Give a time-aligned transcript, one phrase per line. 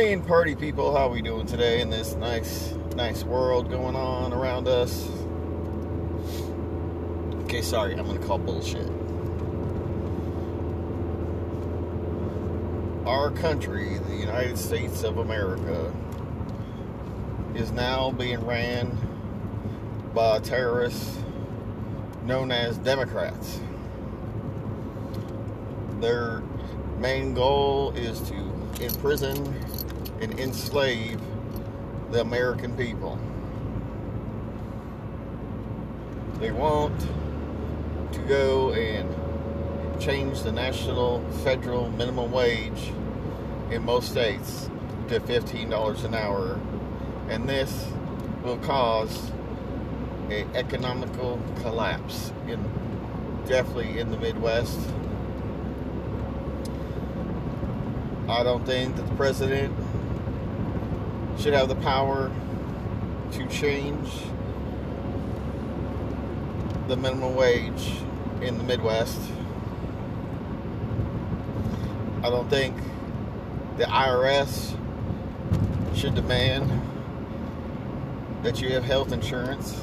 [0.00, 0.96] Morning, party people.
[0.96, 5.06] How we doing today in this nice, nice world going on around us?
[7.44, 8.90] Okay, sorry, I'm gonna call bullshit.
[13.06, 15.94] Our country, the United States of America,
[17.54, 18.96] is now being ran
[20.14, 21.18] by terrorists
[22.24, 23.60] known as Democrats.
[26.00, 26.42] Their
[26.98, 28.34] main goal is to
[28.80, 29.44] imprison
[30.20, 31.20] and enslave
[32.10, 33.18] the American people.
[36.38, 36.98] They want
[38.12, 42.92] to go and change the national federal minimum wage
[43.70, 44.70] in most states
[45.08, 46.60] to $15 an hour,
[47.28, 47.86] and this
[48.42, 49.30] will cause
[50.30, 52.62] an economical collapse in
[53.46, 54.78] definitely in the Midwest
[58.30, 59.74] I don't think that the president
[61.40, 62.30] should have the power
[63.32, 64.10] to change
[66.86, 67.92] the minimum wage
[68.42, 69.18] in the Midwest.
[72.22, 72.76] I don't think
[73.78, 74.76] the IRS
[75.94, 76.70] should demand
[78.42, 79.82] that you have health insurance.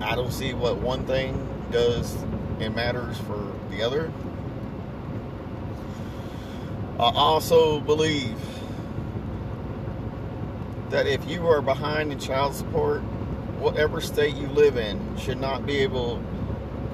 [0.00, 2.12] I don't see what one thing does
[2.58, 4.12] and matters for the other.
[6.98, 8.36] I also believe
[10.90, 13.00] that if you are behind in child support,
[13.58, 16.22] whatever state you live in should not be able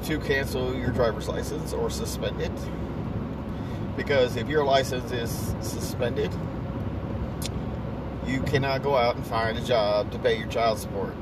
[0.04, 2.52] to cancel your driver's license or suspend it.
[3.96, 5.30] Because if your license is
[5.60, 6.32] suspended,
[8.26, 11.14] you cannot go out and find a job to pay your child support.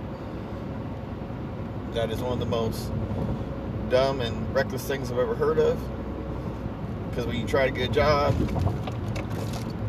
[1.95, 2.93] That is one of the most
[3.89, 5.81] dumb and reckless things I've ever heard of
[7.19, 8.35] because when you try to get a job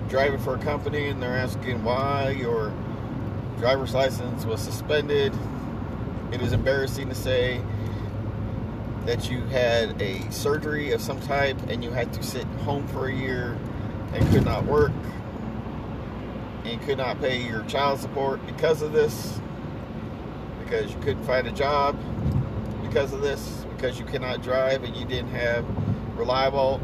[0.09, 2.73] driving for a company and they're asking why your
[3.59, 5.33] driver's license was suspended,
[6.31, 7.61] it is embarrassing to say
[9.05, 13.07] that you had a surgery of some type and you had to sit home for
[13.07, 13.57] a year
[14.13, 14.91] and could not work
[16.65, 19.39] and could not pay your child support because of this,
[20.63, 21.97] because you couldn't find a job
[22.81, 25.65] because of this, because you cannot drive and you didn't have
[26.17, 26.81] reliable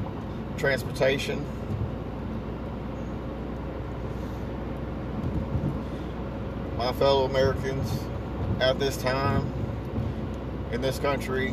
[0.58, 1.44] transportation.
[6.86, 8.00] My fellow Americans
[8.60, 9.52] at this time
[10.72, 11.52] in this country,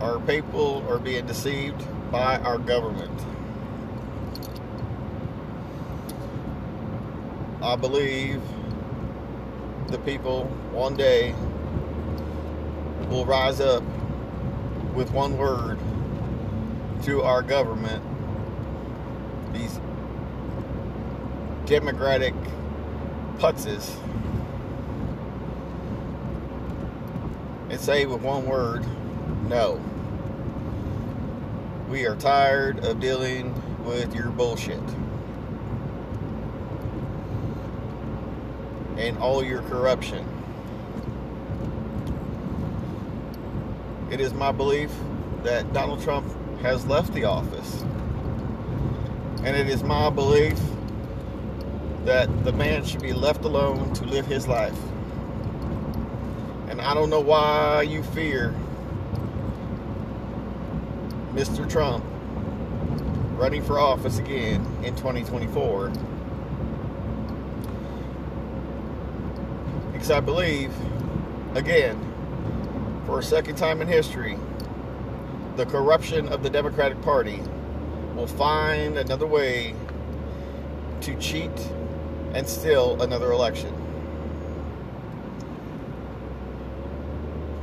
[0.00, 3.10] our people are being deceived by our government.
[7.60, 8.40] I believe
[9.88, 11.34] the people one day
[13.08, 13.82] will rise up
[14.94, 15.80] with one word
[17.02, 18.04] to our government,
[19.52, 19.79] these
[21.70, 22.34] democratic
[23.38, 23.94] putzes,
[27.70, 28.84] and say with one word,
[29.48, 29.80] no.
[31.88, 33.54] We are tired of dealing
[33.84, 34.82] with your bullshit.
[38.96, 40.26] And all your corruption.
[44.10, 44.90] it is my belief
[45.44, 46.26] that Donald Trump
[46.62, 47.82] has left the office.
[49.44, 50.58] And it is my belief
[52.04, 54.78] that the man should be left alone to live his life.
[56.68, 58.54] And I don't know why you fear
[61.34, 61.68] Mr.
[61.68, 62.04] Trump
[63.36, 65.88] running for office again in 2024.
[69.92, 70.72] Because I believe,
[71.54, 71.98] again,
[73.06, 74.38] for a second time in history,
[75.56, 77.42] the corruption of the Democratic Party
[78.14, 79.74] will find another way
[81.02, 81.50] to cheat
[82.34, 83.74] and still another election.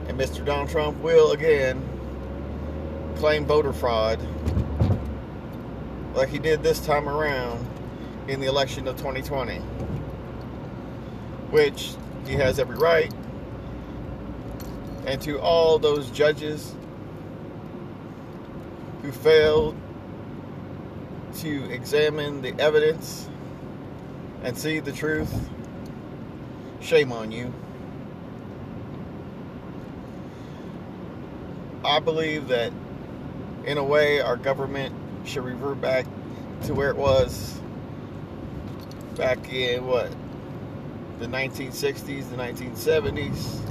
[0.07, 0.43] And Mr.
[0.45, 1.81] Donald Trump will again
[3.17, 4.19] claim voter fraud
[6.13, 7.65] like he did this time around
[8.27, 9.57] in the election of 2020,
[11.51, 11.93] which
[12.25, 13.13] he has every right
[15.07, 16.75] and to all those judges
[19.01, 19.75] who failed
[21.33, 23.29] to examine the evidence
[24.43, 25.33] and see the truth,
[26.79, 27.53] shame on you.
[31.83, 32.71] I believe that
[33.65, 34.95] in a way our government
[35.25, 36.05] should revert back
[36.63, 37.59] to where it was
[39.15, 40.11] back in what
[41.19, 43.67] the 1960s, the 1970s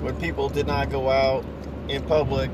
[0.00, 1.44] when people did not go out
[1.88, 2.50] in public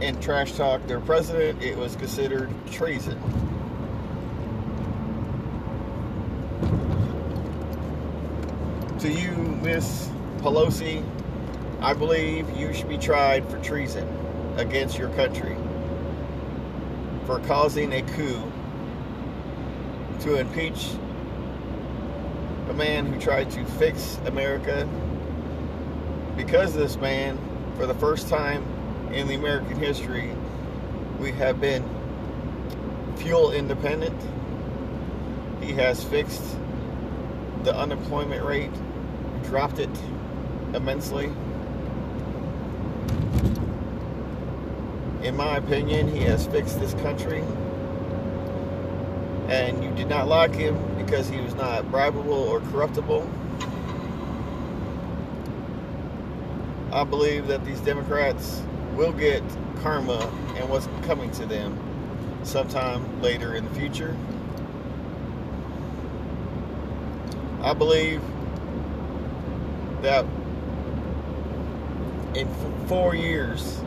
[0.00, 3.18] and trash talk their president, it was considered treason.
[9.00, 10.08] To you, Miss
[10.38, 11.04] Pelosi,
[11.80, 14.08] I believe you should be tried for treason
[14.56, 15.56] against your country
[17.26, 18.42] for causing a coup
[20.20, 20.88] to impeach
[22.70, 24.88] a man who tried to fix America.
[26.36, 27.38] Because this man,
[27.76, 28.64] for the first time
[29.12, 30.32] in the American history,
[31.18, 31.84] we have been
[33.16, 34.20] fuel independent.
[35.62, 36.56] He has fixed
[37.64, 38.72] the unemployment rate,
[39.44, 39.90] dropped it
[40.74, 41.26] immensely.
[45.22, 47.42] In my opinion, he has fixed this country.
[49.48, 53.28] And you did not like him because he was not bribable or corruptible.
[56.92, 58.62] I believe that these Democrats
[58.98, 59.44] will get
[59.80, 60.18] karma
[60.56, 61.78] and what's coming to them
[62.42, 64.16] sometime later in the future.
[67.62, 68.20] I believe
[70.02, 70.24] that
[72.34, 72.52] in
[72.88, 73.80] four years,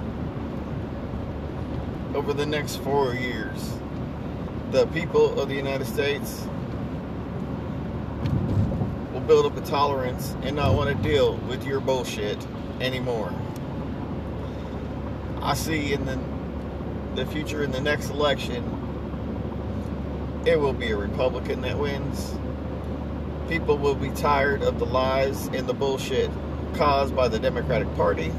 [2.15, 3.73] over the next four years,
[4.71, 6.47] the people of the United States
[9.11, 12.37] will build up a tolerance and not want to deal with your bullshit
[12.79, 13.33] anymore.
[15.41, 16.19] I see in the
[17.15, 18.63] the future in the next election,
[20.45, 22.33] it will be a Republican that wins.
[23.49, 26.31] People will be tired of the lies and the bullshit
[26.75, 28.31] caused by the Democratic Party.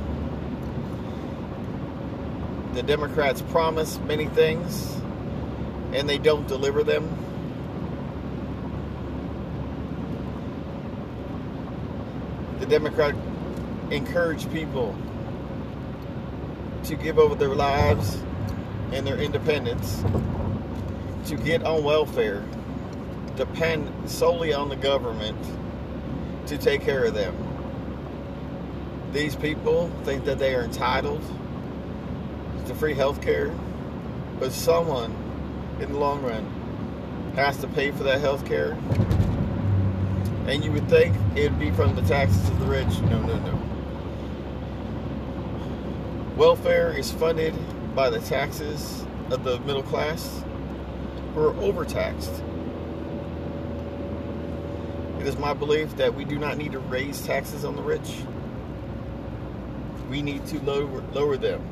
[2.72, 4.96] The Democrats promise many things
[5.93, 7.06] and they don't deliver them.
[12.58, 13.14] The Democrat
[13.90, 14.96] encourage people
[16.84, 18.23] to give over their lives
[18.93, 20.02] and their independence
[21.26, 22.44] to get on welfare,
[23.37, 25.38] depend solely on the government
[26.46, 27.34] to take care of them.
[29.12, 31.23] These people think that they are entitled
[32.67, 33.55] to free health care,
[34.38, 35.14] but someone
[35.81, 36.44] in the long run
[37.37, 38.73] has to pay for that health care.
[40.46, 43.00] And you would think it'd be from the taxes of the rich.
[43.02, 43.61] No, no, no.
[46.37, 47.55] Welfare is funded
[47.94, 50.43] by the taxes of the middle class
[51.34, 52.43] who are overtaxed.
[55.20, 58.17] It is my belief that we do not need to raise taxes on the rich.
[60.08, 61.62] We need to lower, lower them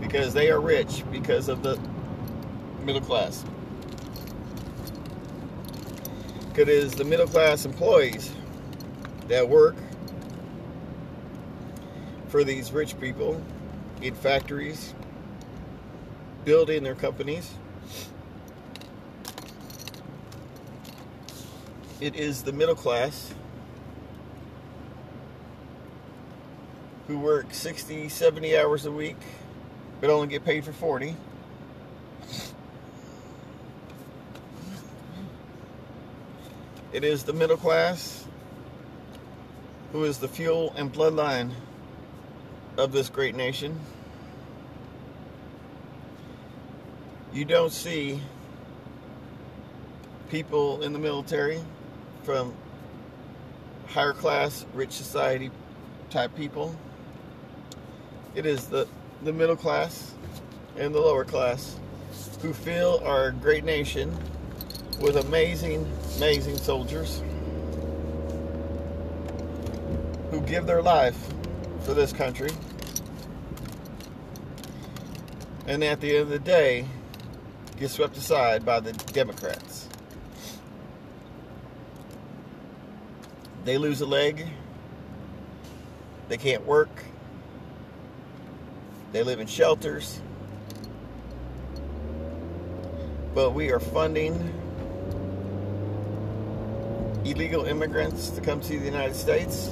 [0.00, 1.80] because they are rich because of the
[2.84, 3.44] middle class.
[6.48, 8.32] Because it is the middle class employees
[9.26, 9.74] that work
[12.28, 13.42] for these rich people
[14.02, 14.94] in factories,
[16.44, 17.52] building their companies.
[22.00, 23.34] It is the middle class
[27.08, 29.16] who work 60, 70 hours a week,
[30.00, 31.16] but only get paid for 40.
[36.92, 38.26] It is the middle class
[39.92, 41.52] who is the fuel and bloodline
[42.78, 43.78] of this great nation.
[47.32, 48.20] You don't see
[50.30, 51.60] people in the military
[52.22, 52.54] from
[53.88, 55.50] higher class, rich society
[56.08, 56.74] type people.
[58.34, 58.86] It is the,
[59.24, 60.14] the middle class
[60.76, 61.76] and the lower class
[62.40, 64.16] who fill our great nation
[65.00, 67.22] with amazing, amazing soldiers
[70.30, 71.16] who give their life
[71.80, 72.50] for this country.
[75.68, 76.86] And at the end of the day,
[77.78, 79.86] get swept aside by the Democrats.
[83.64, 84.46] They lose a leg.
[86.28, 87.04] They can't work.
[89.12, 90.20] They live in shelters.
[93.34, 94.34] But we are funding
[97.26, 99.70] illegal immigrants to come to the United States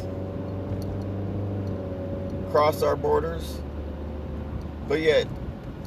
[2.51, 3.59] cross our borders.
[4.89, 5.27] But yet,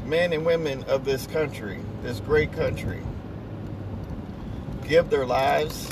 [0.10, 3.00] men and women of this country, this great country,
[4.88, 5.88] give their lives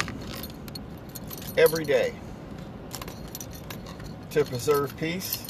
[1.56, 2.12] every day
[4.32, 5.44] to preserve peace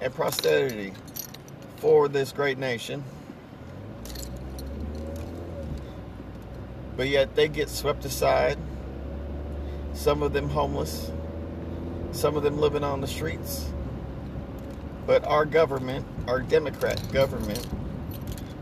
[0.00, 0.92] and prosperity
[1.78, 3.02] for this great nation.
[6.96, 8.58] But yet they get swept aside,
[9.92, 11.10] some of them homeless,
[12.12, 13.72] some of them living on the streets.
[15.06, 17.64] But our government, our Democrat government,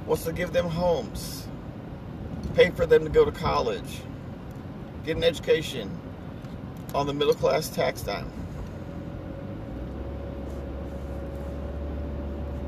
[0.07, 1.47] wants to give them homes,
[2.55, 4.01] pay for them to go to college,
[5.05, 5.91] get an education
[6.95, 8.31] on the middle class tax dime.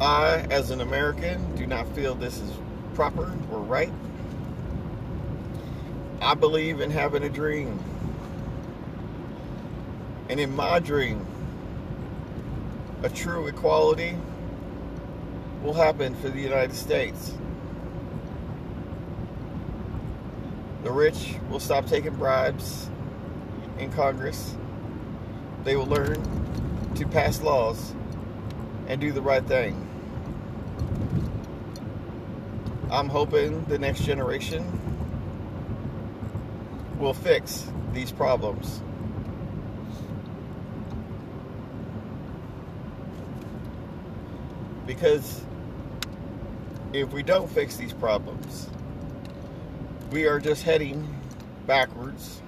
[0.01, 2.51] I, as an American, do not feel this is
[2.95, 3.93] proper or right.
[6.21, 7.79] I believe in having a dream.
[10.29, 11.27] And in my dream,
[13.07, 14.19] a true equality
[15.63, 17.33] will happen for the United States.
[20.83, 22.91] The rich will stop taking bribes
[23.79, 24.57] in Congress.
[25.63, 26.21] They will learn
[26.97, 27.95] to pass laws
[28.89, 29.89] and do the right thing.
[32.91, 34.65] I'm hoping the next generation
[36.99, 38.83] will fix these problems.
[44.87, 45.43] Because
[46.93, 48.69] if we don't fix these problems,
[50.11, 51.15] we are just heading
[51.67, 52.41] backwards.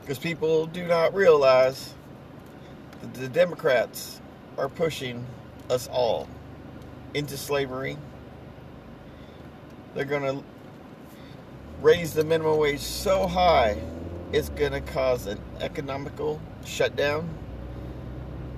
[0.00, 1.94] Because people do not realize
[3.00, 4.20] that the Democrats
[4.56, 5.24] are pushing
[5.70, 6.28] us all
[7.14, 7.96] into slavery.
[9.94, 10.44] They're going to
[11.80, 13.80] raise the minimum wage so high,
[14.32, 17.28] it's going to cause an economical shutdown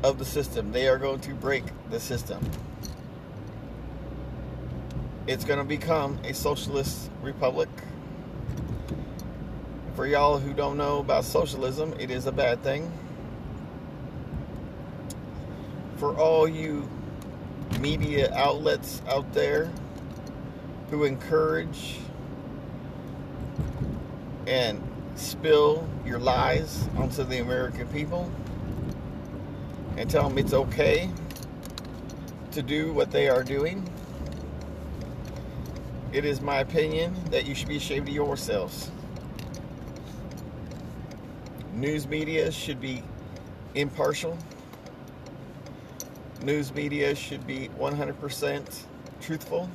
[0.02, 0.72] of the system.
[0.72, 2.44] They are going to break the system.
[5.26, 7.68] It's going to become a socialist republic.
[9.94, 12.90] For y'all who don't know about socialism, it is a bad thing.
[15.98, 16.88] For all you
[17.78, 19.70] media outlets out there
[20.90, 21.98] who encourage
[24.46, 24.82] and
[25.14, 28.30] spill your lies onto the American people,
[30.00, 31.10] and tell them it's okay
[32.52, 33.86] to do what they are doing,
[36.10, 38.90] it is my opinion that you should be ashamed of yourselves.
[41.74, 43.02] News media should be
[43.74, 44.38] impartial.
[46.44, 48.82] News media should be 100%
[49.20, 49.68] truthful.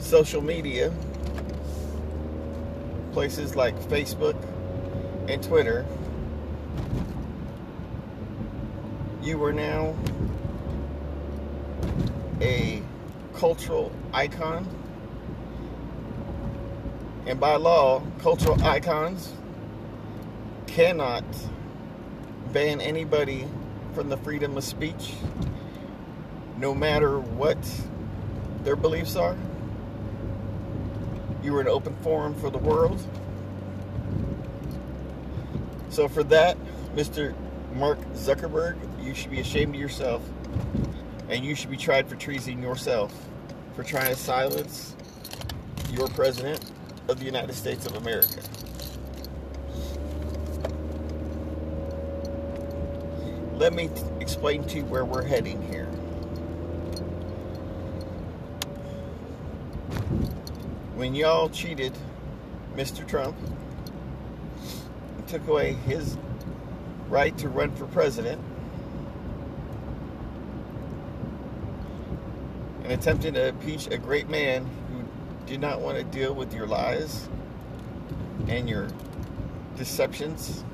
[0.00, 0.92] Social media
[3.18, 4.36] places like Facebook
[5.28, 5.84] and Twitter,
[9.20, 9.92] you are now
[12.40, 12.80] a
[13.34, 14.64] cultural icon.
[17.26, 19.32] And by law, cultural icons
[20.68, 21.24] cannot
[22.52, 23.48] ban anybody
[23.94, 25.14] from the freedom of speech,
[26.56, 27.58] no matter what
[28.62, 29.36] their beliefs are.
[31.48, 33.02] You are an open forum for the world.
[35.88, 36.58] So for that,
[36.94, 37.34] Mr.
[37.72, 40.20] Mark Zuckerberg, you should be ashamed of yourself.
[41.30, 43.14] And you should be tried for treason yourself
[43.74, 44.94] for trying to silence
[45.90, 46.70] your president
[47.08, 48.42] of the United States of America.
[53.54, 55.87] Let me t- explain to you where we're heading here.
[60.98, 61.96] When y'all cheated
[62.74, 63.06] Mr.
[63.06, 63.36] Trump
[65.16, 66.18] and took away his
[67.08, 68.42] right to run for president
[72.82, 76.66] and attempted to impeach a great man who did not want to deal with your
[76.66, 77.28] lies
[78.48, 78.88] and your
[79.76, 80.64] deceptions.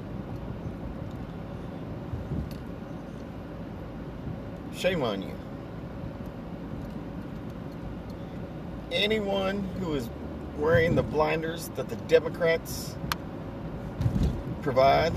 [4.75, 5.44] Shame on you.
[8.95, 10.09] Anyone who is
[10.57, 12.95] wearing the blinders that the Democrats
[14.63, 15.13] provide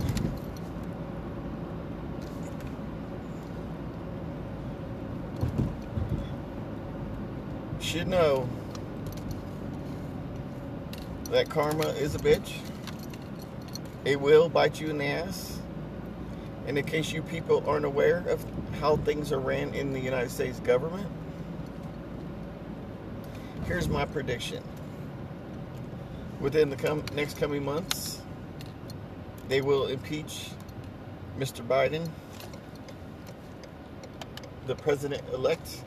[7.79, 8.49] should know
[11.31, 12.53] that karma is a bitch.
[14.05, 15.59] It will bite you in the ass.
[16.65, 18.45] And in case you people aren't aware of
[18.81, 21.07] how things are ran in the United States government,
[23.67, 24.63] Here's my prediction.
[26.39, 28.21] Within the com- next coming months,
[29.49, 30.51] they will impeach
[31.37, 31.67] Mr.
[31.67, 32.09] Biden,
[34.67, 35.83] the president elect.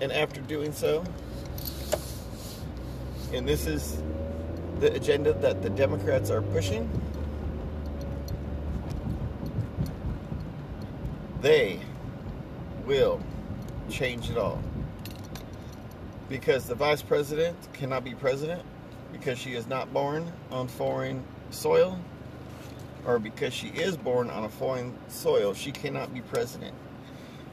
[0.00, 1.02] And after doing so,
[3.32, 4.00] and this is
[4.78, 6.88] the agenda that the Democrats are pushing,
[11.40, 11.80] they
[12.86, 13.20] will
[13.90, 14.62] change it all.
[16.28, 18.62] Because the vice president cannot be president
[19.12, 21.98] because she is not born on foreign soil
[23.06, 26.74] or because she is born on a foreign soil, she cannot be president.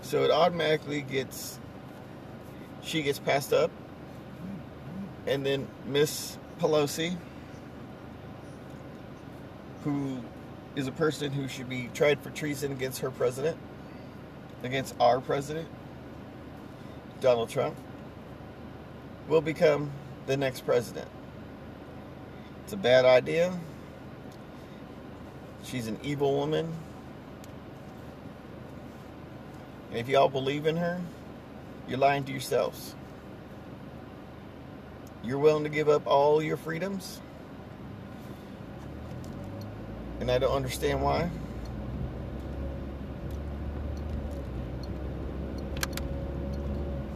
[0.02, 1.60] So it automatically gets
[2.84, 3.70] she gets passed up
[5.28, 7.16] and then Miss Pelosi
[9.84, 10.18] who
[10.76, 13.58] is a person who should be tried for treason against her president,
[14.64, 15.68] against our president,
[17.20, 17.76] Donald Trump,
[19.28, 19.92] will become
[20.28, 21.08] the next president.
[22.64, 23.58] It's a bad idea.
[25.64, 26.74] She's an evil woman.
[29.90, 31.02] And if y'all believe in her,
[31.88, 32.96] you're lying to yourselves.
[35.24, 37.20] You're willing to give up all your freedoms?
[40.20, 41.30] And I don't understand why.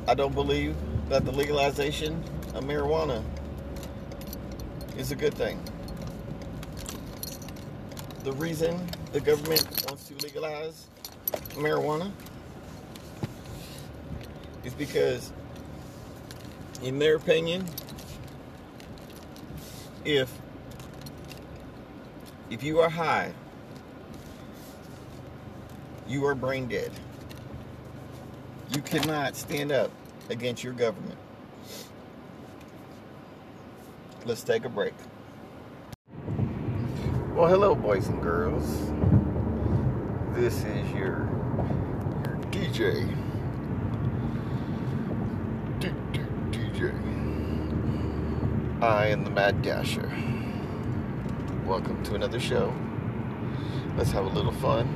[0.08, 0.76] I don't believe
[1.10, 2.24] that the legalization
[2.56, 3.24] of marijuana
[4.98, 5.60] is a good thing.
[8.24, 10.88] The reason the government wants to legalize
[11.54, 12.12] marijuana
[14.64, 15.32] is because,
[16.82, 17.66] in their opinion,
[20.06, 20.32] if
[22.50, 23.32] if you are high,
[26.08, 26.92] you are brain dead.
[28.74, 29.92] You cannot stand up
[30.30, 31.18] against your government.
[34.26, 34.94] Let's take a break.
[37.34, 38.66] Well, hello, boys and girls.
[40.34, 41.30] This is your
[42.24, 43.14] your DJ.
[46.52, 46.92] DJ.
[48.82, 50.12] I am the Mad Dasher.
[51.66, 52.74] Welcome to another show.
[53.98, 54.88] Let's have a little fun.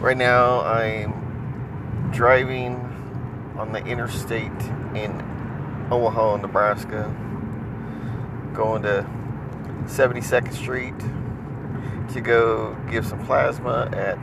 [0.00, 2.83] Right now, I'm driving
[3.56, 4.50] on the interstate
[4.94, 5.12] in
[5.90, 7.14] Omaha, Nebraska,
[8.52, 9.06] going to
[9.84, 10.98] 72nd Street
[12.12, 14.18] to go give some plasma at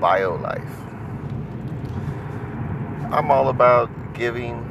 [0.00, 0.88] BioLife.
[3.12, 4.64] I'm all about giving.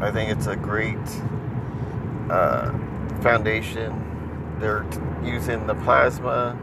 [0.00, 0.98] I think it's a great
[2.30, 2.72] uh,
[3.20, 4.56] foundation.
[4.58, 4.84] They're
[5.24, 6.58] using the plasma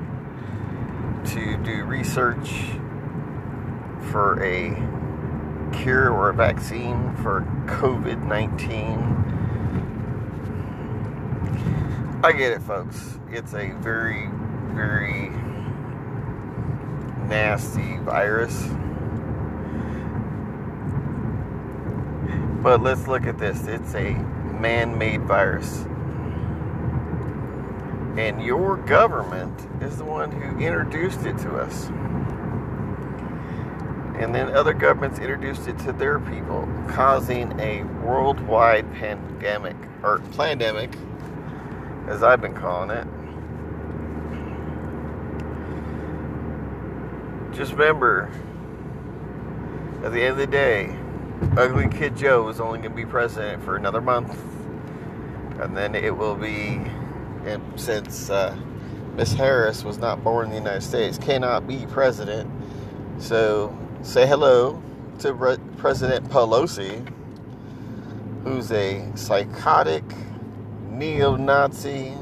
[1.27, 2.49] to do research
[4.11, 4.98] for a
[5.81, 9.19] cure or a vaccine for COVID 19.
[12.21, 13.17] I get it, folks.
[13.31, 14.29] It's a very,
[14.73, 15.29] very
[17.27, 18.67] nasty virus.
[22.61, 24.11] But let's look at this it's a
[24.59, 25.85] man made virus.
[28.17, 31.89] And your government is the one who introduced it to us.
[34.19, 40.93] And then other governments introduced it to their people, causing a worldwide pandemic, or pandemic,
[42.07, 43.07] as I've been calling it.
[47.55, 48.29] Just remember,
[50.03, 50.95] at the end of the day,
[51.57, 54.37] Ugly Kid Joe is only going to be president for another month.
[55.61, 56.81] And then it will be,
[57.45, 58.55] and since uh,
[59.15, 62.49] Miss Harris was not born in the United States, cannot be president.
[63.17, 64.81] So say hello
[65.19, 67.05] to Re- President Pelosi,
[68.43, 70.03] who's a psychotic,
[70.89, 72.13] neo Nazi,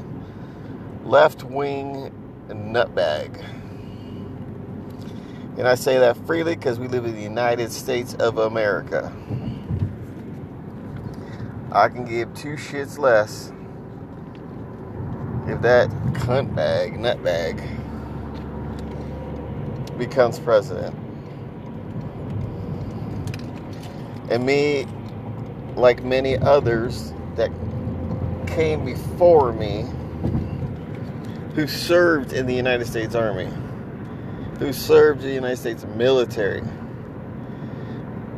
[1.04, 2.12] left wing
[2.48, 3.44] nutbag.
[5.56, 9.12] And I say that freely because we live in the United States of America.
[11.70, 13.52] I can give two shits less
[15.46, 17.62] if that cunt bag, nut bag,
[19.96, 20.94] becomes president.
[24.30, 24.86] And me,
[25.74, 27.50] like many others that
[28.46, 29.86] came before me,
[31.54, 33.48] who served in the United States Army,
[34.58, 36.62] who served in the United States military,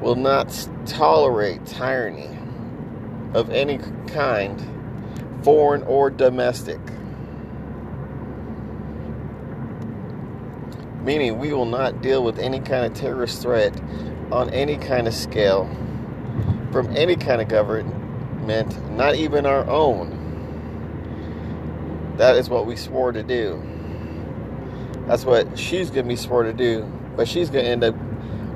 [0.01, 2.39] will not tolerate tyranny
[3.35, 4.63] of any kind,
[5.43, 6.81] foreign or domestic.
[11.03, 13.75] Meaning, we will not deal with any kind of terrorist threat
[14.33, 15.69] on any kind of scale
[16.73, 20.17] from any kind of government, not even our own.
[22.17, 23.63] That is what we swore to do.
[25.07, 26.85] That's what she's going to be swore to do.
[27.17, 27.95] But she's going to end up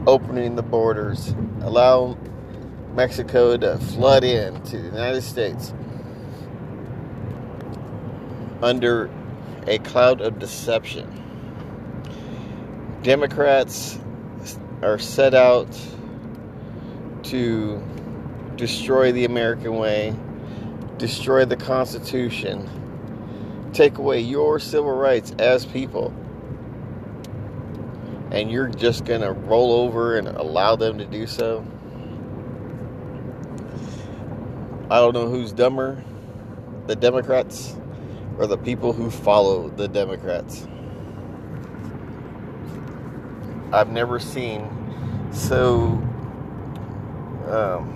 [0.06, 2.16] opening the borders, allow
[2.94, 5.74] Mexico to flood in to the United States
[8.62, 9.10] under
[9.66, 11.10] a cloud of deception.
[13.02, 13.98] Democrats
[14.84, 15.68] are set out
[17.24, 17.82] to
[18.56, 20.14] destroy the American way,
[20.98, 22.68] destroy the Constitution,
[23.72, 26.12] take away your civil rights as people.
[28.30, 31.66] And you're just going to roll over and allow them to do so?
[34.90, 36.04] I don't know who's dumber,
[36.86, 37.74] the Democrats
[38.38, 40.66] or the people who follow the Democrats.
[43.74, 44.70] I've never seen
[45.32, 46.00] so
[47.48, 47.90] um,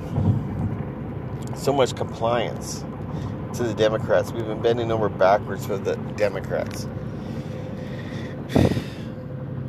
[1.54, 2.84] so much compliance
[3.54, 4.32] to the Democrats.
[4.32, 6.88] We've been bending over backwards for the Democrats.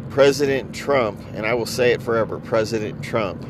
[0.10, 3.46] President Trump, and I will say it forever, President Trump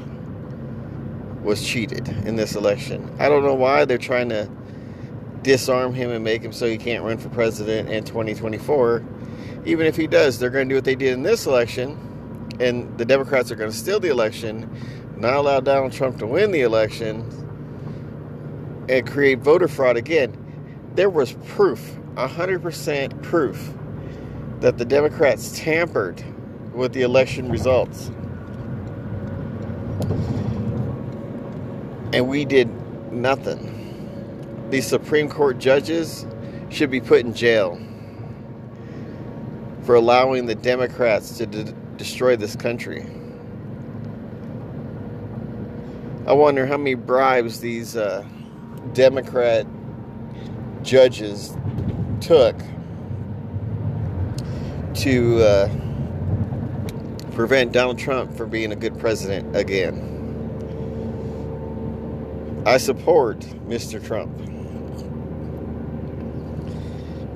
[1.42, 3.10] was cheated in this election.
[3.20, 4.50] I don't know why they're trying to
[5.42, 9.04] disarm him and make him so he can't run for president in 2024.
[9.66, 11.98] Even if he does, they're going to do what they did in this election,
[12.60, 14.70] and the Democrats are going to steal the election,
[15.18, 17.24] not allow Donald Trump to win the election,
[18.90, 20.36] and create voter fraud again.
[20.96, 23.74] There was proof, 100% proof,
[24.60, 26.24] that the Democrats tampered
[26.74, 28.12] with the election results.
[32.14, 32.70] and we did
[33.12, 33.76] nothing.
[34.70, 36.26] These Supreme Court judges
[36.70, 37.80] should be put in jail
[39.84, 43.06] for allowing the Democrats to de- destroy this country.
[46.26, 48.26] I wonder how many bribes these uh,
[48.94, 49.68] Democrat
[50.82, 51.56] judges
[52.22, 52.56] took
[54.96, 55.70] to uh,
[57.32, 60.06] prevent Donald Trump from being a good president again.
[62.66, 64.04] I support Mr.
[64.04, 64.32] Trump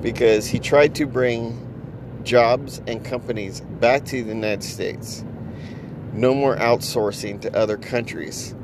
[0.00, 1.60] because he tried to bring
[2.24, 5.22] jobs and companies back to the United States.
[6.14, 8.54] No more outsourcing to other countries,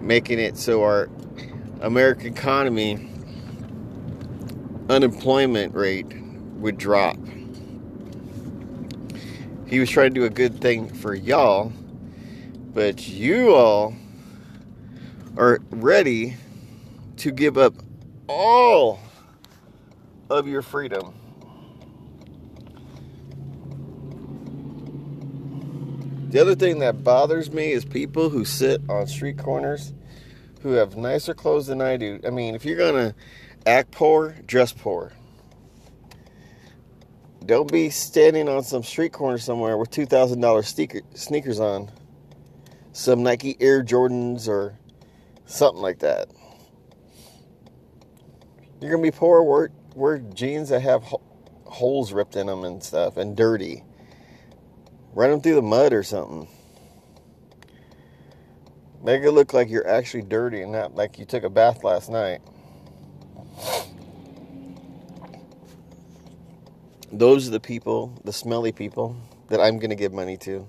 [0.00, 1.08] making it so our
[1.80, 3.08] American economy
[4.90, 6.12] unemployment rate
[6.56, 7.16] would drop.
[9.68, 11.72] He was trying to do a good thing for y'all,
[12.74, 13.94] but you all
[15.36, 16.36] are ready
[17.18, 17.74] to give up
[18.26, 18.98] all
[20.28, 21.14] of your freedom.
[26.28, 29.92] The other thing that bothers me is people who sit on street corners
[30.62, 32.20] who have nicer clothes than I do.
[32.26, 33.14] I mean, if you're going to
[33.66, 35.12] act poor, dress poor.
[37.44, 41.90] Don't be standing on some street corner somewhere with $2,000 sneakers on.
[42.92, 44.78] Some Nike Air Jordans or
[45.48, 46.28] Something like that.
[48.82, 51.02] You're going to be poor, wear, wear jeans that have
[51.64, 53.82] holes ripped in them and stuff and dirty.
[55.14, 56.48] Run them through the mud or something.
[59.02, 62.10] Make it look like you're actually dirty and not like you took a bath last
[62.10, 62.40] night.
[67.10, 69.16] Those are the people, the smelly people,
[69.48, 70.66] that I'm going to give money to.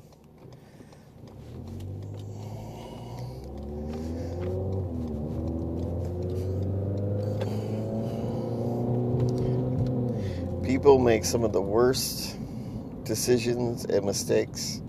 [10.80, 12.39] people make some of the worst
[13.10, 14.82] decisions and mistakes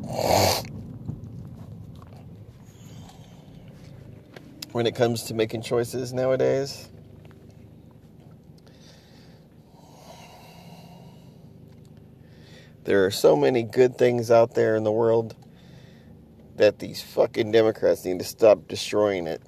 [4.72, 6.90] when it comes to making choices nowadays.
[12.84, 15.34] There are so many good things out there in the world
[16.56, 19.40] that these fucking Democrats need to stop destroying it.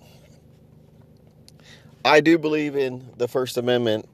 [2.06, 4.08] I do believe in the First Amendment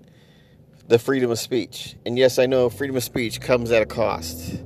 [0.89, 1.95] the freedom of speech.
[2.05, 4.59] And yes, I know freedom of speech comes at a cost.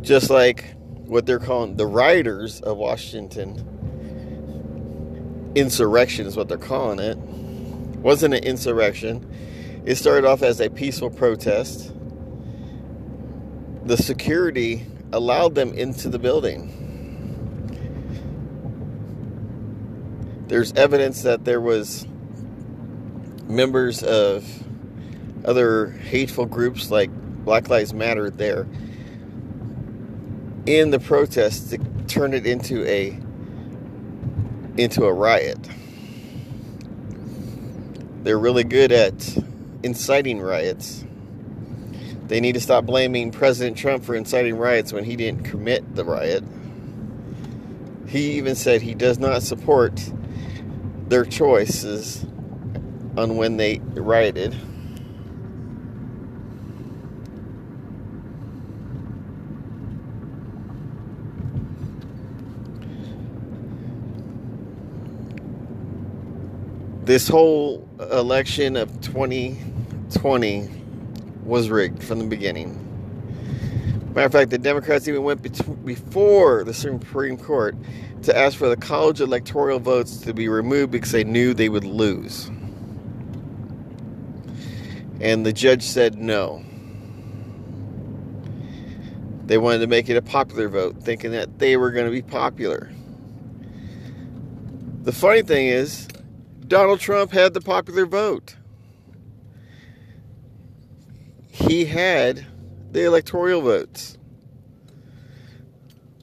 [0.00, 0.74] Just like
[1.06, 3.64] what they're calling the rioters of Washington.
[5.56, 7.18] Insurrection is what they're calling it.
[7.18, 9.28] Wasn't an insurrection.
[9.84, 11.92] It started off as a peaceful protest.
[13.84, 16.74] The security allowed them into the building.
[20.46, 22.06] There's evidence that there was
[23.48, 24.44] members of
[25.48, 27.10] other hateful groups like
[27.44, 28.66] Black Lives Matter there
[30.66, 33.18] in the protest to turn it into a
[34.76, 35.58] into a riot.
[38.22, 39.38] They're really good at
[39.82, 41.06] inciting riots.
[42.26, 46.04] They need to stop blaming President Trump for inciting riots when he didn't commit the
[46.04, 46.44] riot.
[48.06, 49.98] He even said he does not support
[51.08, 52.22] their choices
[53.16, 54.54] on when they rioted.
[67.08, 70.68] This whole election of 2020
[71.42, 72.84] was rigged from the beginning.
[74.14, 75.40] Matter of fact, the Democrats even went
[75.86, 77.74] before the Supreme Court
[78.24, 81.84] to ask for the college electoral votes to be removed because they knew they would
[81.84, 82.50] lose.
[85.18, 86.62] And the judge said no.
[89.46, 92.20] They wanted to make it a popular vote, thinking that they were going to be
[92.20, 92.92] popular.
[95.04, 96.06] The funny thing is,
[96.68, 98.56] Donald Trump had the popular vote.
[101.50, 102.46] He had
[102.92, 104.18] the electoral votes.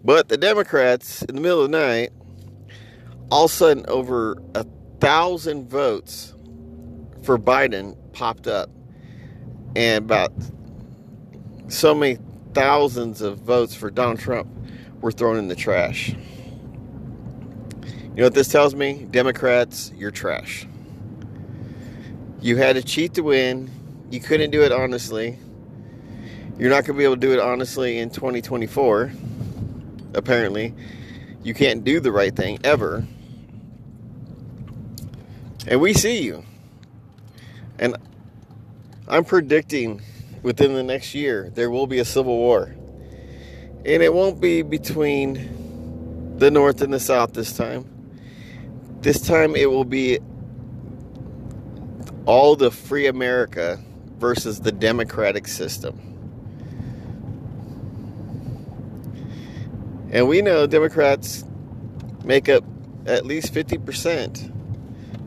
[0.04, 2.12] But the Democrats, in the middle of the night,
[3.32, 4.64] all of a sudden over a
[5.00, 6.36] thousand votes
[7.24, 8.70] for Biden popped up.
[9.76, 10.32] And about
[11.70, 12.20] so many
[12.54, 14.48] thousands of votes for Donald Trump
[15.02, 16.16] were thrown in the trash.
[18.16, 19.06] You know what this tells me?
[19.12, 20.66] Democrats, you're trash.
[22.40, 23.70] You had to cheat to win.
[24.10, 25.38] You couldn't do it honestly.
[26.58, 29.12] You're not going to be able to do it honestly in 2024.
[30.14, 30.74] Apparently,
[31.44, 33.06] you can't do the right thing ever.
[35.68, 36.46] And we see you.
[37.78, 37.98] And
[39.10, 40.02] I'm predicting
[40.42, 42.74] within the next year there will be a civil war.
[43.84, 47.92] And it won't be between the North and the South this time.
[49.06, 50.18] This time it will be
[52.26, 53.80] all the free America
[54.18, 56.00] versus the democratic system.
[60.12, 61.46] And we know Democrats
[62.24, 62.64] make up
[63.06, 64.52] at least 50%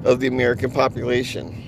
[0.04, 1.62] of the American population.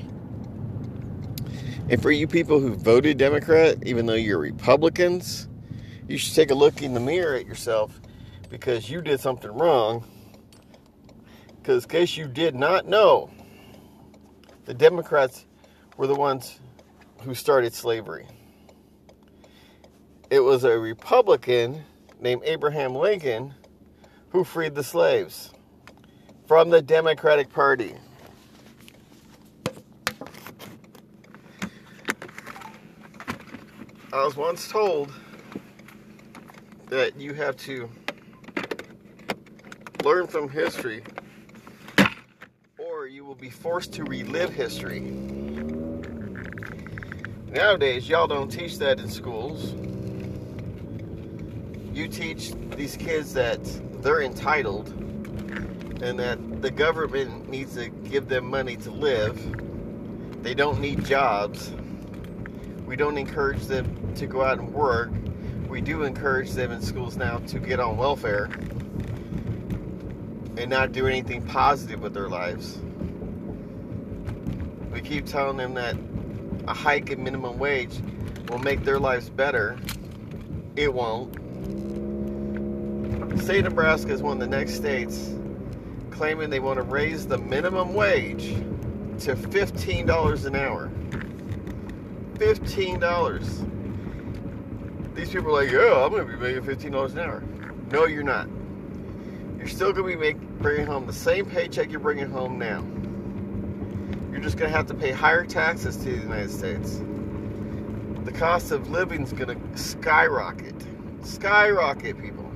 [1.88, 5.46] And for you people who voted Democrat, even though you're Republicans,
[6.09, 8.01] you should take a look in the mirror at yourself
[8.49, 10.05] because you did something wrong
[11.61, 13.31] because, in case you did not know,
[14.64, 15.46] the Democrats
[15.96, 16.59] were the ones
[17.23, 18.27] who started slavery.
[20.31, 21.83] It was a Republican
[22.18, 23.55] named Abraham Lincoln
[24.31, 25.51] who freed the slaves
[26.46, 27.94] from the Democratic Party.
[34.12, 35.12] I was once told
[36.88, 37.88] that you have to
[40.05, 41.05] learn from history
[43.07, 45.01] you will be forced to relive history.
[47.49, 49.75] Nowadays, y'all don't teach that in schools.
[51.93, 53.61] You teach these kids that
[54.03, 54.89] they're entitled
[56.03, 60.43] and that the government needs to give them money to live.
[60.43, 61.73] They don't need jobs.
[62.87, 65.11] We don't encourage them to go out and work.
[65.69, 68.45] We do encourage them in schools now to get on welfare
[70.57, 72.79] and not do anything positive with their lives.
[75.11, 75.96] Keep telling them that
[76.68, 77.99] a hike in minimum wage
[78.49, 79.77] will make their lives better.
[80.77, 81.35] It won't.
[83.40, 85.35] State Nebraska is one of the next states
[86.12, 88.51] claiming they want to raise the minimum wage
[89.25, 90.88] to $15 an hour.
[92.35, 95.14] $15.
[95.16, 97.42] These people are like, yeah, I'm going to be making $15 an hour.
[97.90, 98.49] No, you're not.
[99.59, 102.85] You're still going to be bringing home the same paycheck you're bringing home now
[104.40, 107.03] you're just going to have to pay higher taxes to the United States.
[108.24, 110.74] The cost of living is going to skyrocket.
[111.22, 112.50] Skyrocket, people.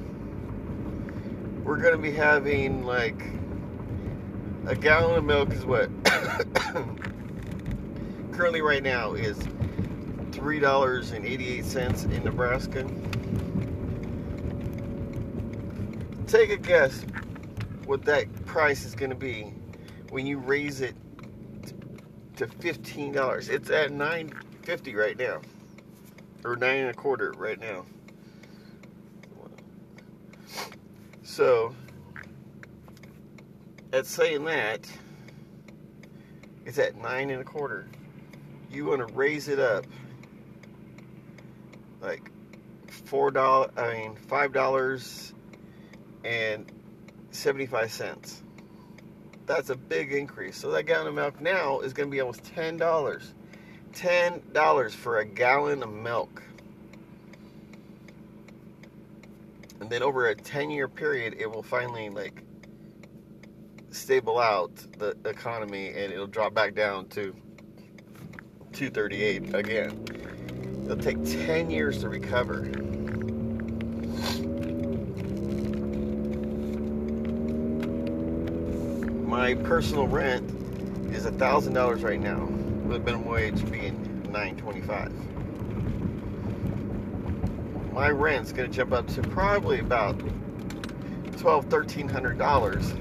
[1.62, 3.22] We're going to be having like
[4.66, 5.90] a gallon of milk is what
[8.32, 9.38] currently right now is
[10.32, 12.90] three dollars and eighty-eight cents in Nebraska.
[16.26, 17.04] Take a guess
[17.84, 19.52] what that price is going to be
[20.08, 20.96] when you raise it
[22.36, 23.48] to fifteen dollars.
[23.48, 25.40] It's at nine fifty right now,
[26.44, 27.84] or nine and a quarter right now.
[31.22, 31.74] So,
[33.92, 34.88] at saying that,
[36.64, 37.88] it's at nine and a quarter.
[38.70, 39.86] You want to raise it up
[42.00, 42.30] like
[42.88, 43.70] four dollars.
[43.76, 45.32] I mean five dollars
[46.24, 46.70] and
[47.30, 48.42] seventy five cents
[49.46, 50.56] that's a big increase.
[50.56, 53.34] So that gallon of milk now is going to be almost ten dollars.
[53.92, 56.42] Ten dollars for a gallon of milk.
[59.80, 62.42] And then over a ten-year period, it will finally like
[63.90, 67.34] stable out the economy, and it'll drop back down to
[68.72, 70.04] 238 again.
[70.84, 72.70] It'll take 10 years to recover.
[79.34, 80.48] My personal rent
[81.12, 82.44] is a thousand dollars right now,
[82.86, 85.12] with minimum wage being nine twenty-five.
[87.92, 90.16] My rent's gonna jump up to probably about
[91.36, 92.94] twelve, thirteen hundred dollars.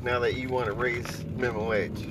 [0.00, 2.08] Now that you want to raise minimum wage,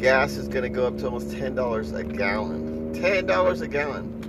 [0.00, 2.92] gas is gonna go up to almost ten dollars a gallon.
[2.92, 4.21] Ten dollars a gallon.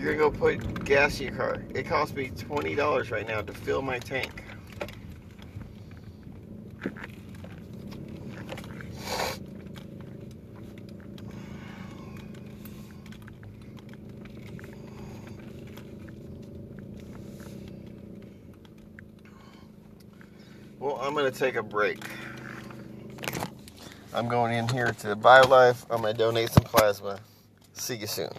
[0.00, 1.62] You're gonna go put gas in your car.
[1.74, 4.42] It costs me twenty dollars right now to fill my tank.
[20.78, 22.02] Well, I'm gonna take a break.
[24.14, 25.84] I'm going in here to BioLife.
[25.90, 27.20] I'm gonna donate some plasma.
[27.74, 28.30] See you soon.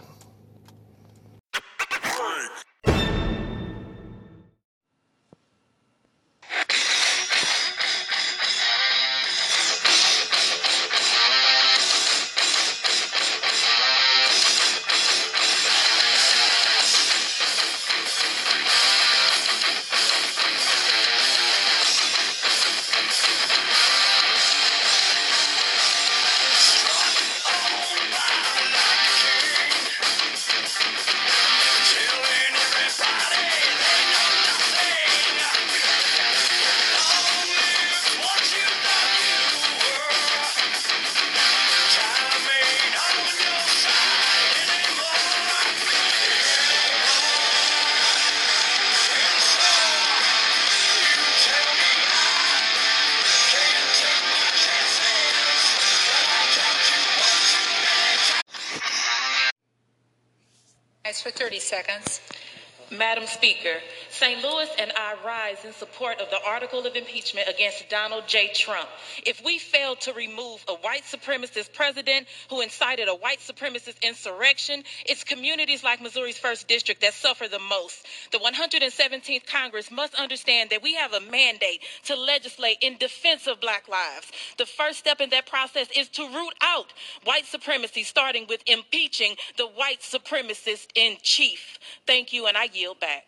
[66.52, 68.50] Article of impeachment against Donald J.
[68.54, 68.86] Trump.
[69.24, 74.84] If we fail to remove a white supremacist president who incited a white supremacist insurrection,
[75.06, 78.06] it's communities like Missouri's first district that suffer the most.
[78.32, 83.58] The 117th Congress must understand that we have a mandate to legislate in defense of
[83.58, 84.30] black lives.
[84.58, 86.92] The first step in that process is to root out
[87.24, 91.78] white supremacy, starting with impeaching the white supremacist in chief.
[92.06, 93.24] Thank you, and I yield back.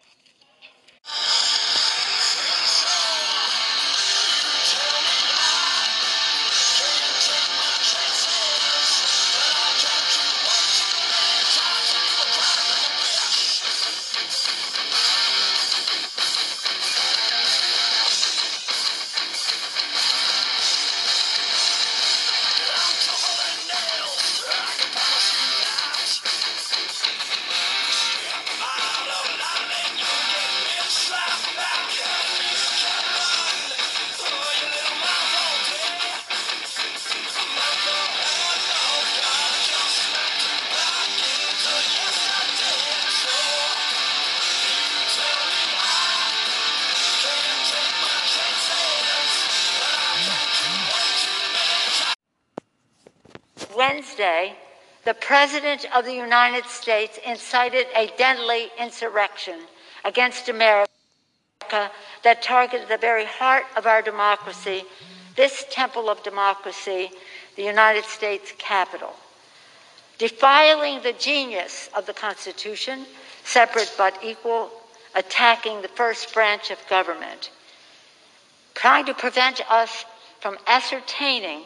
[55.26, 59.58] President of the United States incited a deadly insurrection
[60.04, 60.86] against America
[62.22, 64.84] that targeted the very heart of our democracy,
[65.34, 67.10] this temple of democracy,
[67.56, 69.14] the United States Capitol.
[70.18, 73.06] Defiling the genius of the Constitution,
[73.44, 74.70] separate but equal,
[75.14, 77.50] attacking the first branch of government,
[78.74, 80.04] trying to prevent us
[80.40, 81.62] from ascertaining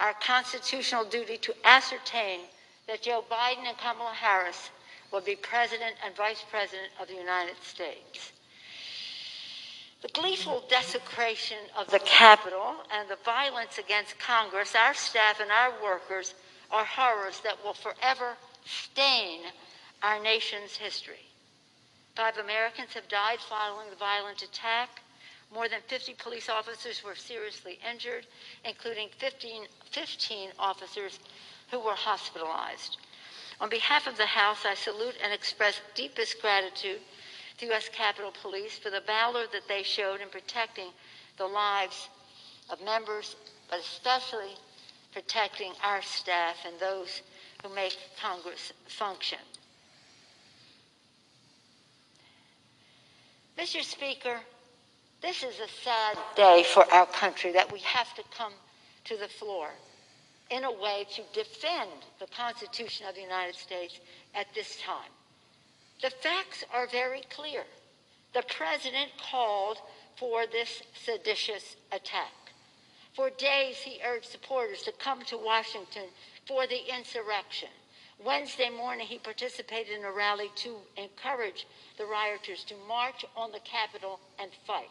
[0.00, 2.40] our constitutional duty to ascertain
[2.86, 4.70] that Joe Biden and Kamala Harris
[5.12, 8.32] will be President and Vice President of the United States.
[10.02, 15.72] The gleeful desecration of the Capitol and the violence against Congress, our staff, and our
[15.82, 16.34] workers
[16.70, 18.34] are horrors that will forever
[18.66, 19.40] stain
[20.02, 21.24] our nation's history.
[22.16, 25.00] Five Americans have died following the violent attack.
[25.52, 28.26] More than 50 police officers were seriously injured,
[28.64, 31.18] including 15, 15 officers
[31.74, 32.98] who were hospitalized.
[33.60, 37.00] On behalf of the House, I salute and express deepest gratitude
[37.58, 37.88] to U.S.
[37.92, 40.90] Capitol Police for the valor that they showed in protecting
[41.36, 42.08] the lives
[42.70, 43.34] of members,
[43.68, 44.54] but especially
[45.12, 47.22] protecting our staff and those
[47.62, 49.38] who make Congress function.
[53.58, 53.82] Mr.
[53.82, 54.38] Speaker,
[55.22, 58.52] this is a sad day for our country that we have to come
[59.04, 59.70] to the floor
[60.54, 61.90] in a way to defend
[62.20, 63.98] the Constitution of the United States
[64.36, 65.10] at this time.
[66.00, 67.64] The facts are very clear.
[68.34, 69.78] The president called
[70.16, 72.32] for this seditious attack.
[73.14, 76.04] For days, he urged supporters to come to Washington
[76.46, 77.70] for the insurrection.
[78.24, 81.66] Wednesday morning, he participated in a rally to encourage
[81.98, 84.90] the rioters to march on the Capitol and fight.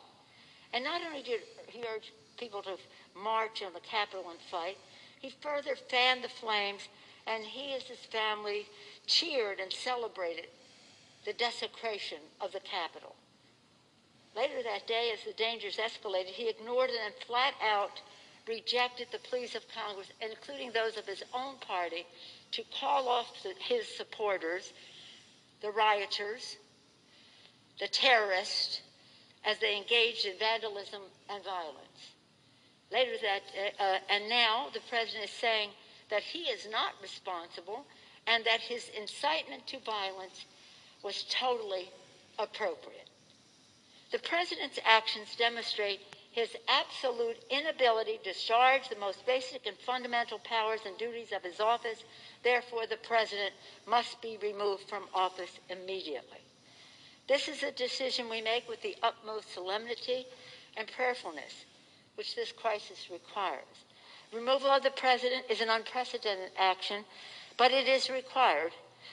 [0.74, 2.76] And not only did he urge people to
[3.16, 4.78] march on the Capitol and fight,
[5.24, 6.89] he further fanned the flames,
[7.26, 8.65] and he and his family
[9.07, 10.47] cheered and celebrated
[11.24, 13.15] the desecration of the Capitol.
[14.36, 18.01] Later that day, as the dangers escalated, he ignored and flat out
[18.45, 22.05] rejected the pleas of Congress, including those of his own party,
[22.51, 24.74] to call off the, his supporters,
[25.61, 26.57] the rioters,
[27.80, 28.82] the terrorists,
[29.45, 32.11] as they engaged in vandalism and violence.
[32.93, 35.69] Later that, uh, uh, and now the president is saying
[36.09, 37.85] that he is not responsible
[38.27, 40.45] and that his incitement to violence
[41.01, 41.89] was totally
[42.37, 43.09] appropriate.
[44.11, 45.99] The president's actions demonstrate
[46.31, 51.59] his absolute inability to discharge the most basic and fundamental powers and duties of his
[51.59, 52.03] office.
[52.43, 53.53] Therefore, the president
[53.87, 56.39] must be removed from office immediately.
[57.27, 60.25] This is a decision we make with the utmost solemnity
[60.75, 61.65] and prayerfulness,
[62.16, 63.86] which this crisis requires.
[64.34, 67.03] Removal of the president is an unprecedented action,
[67.57, 68.72] but it is required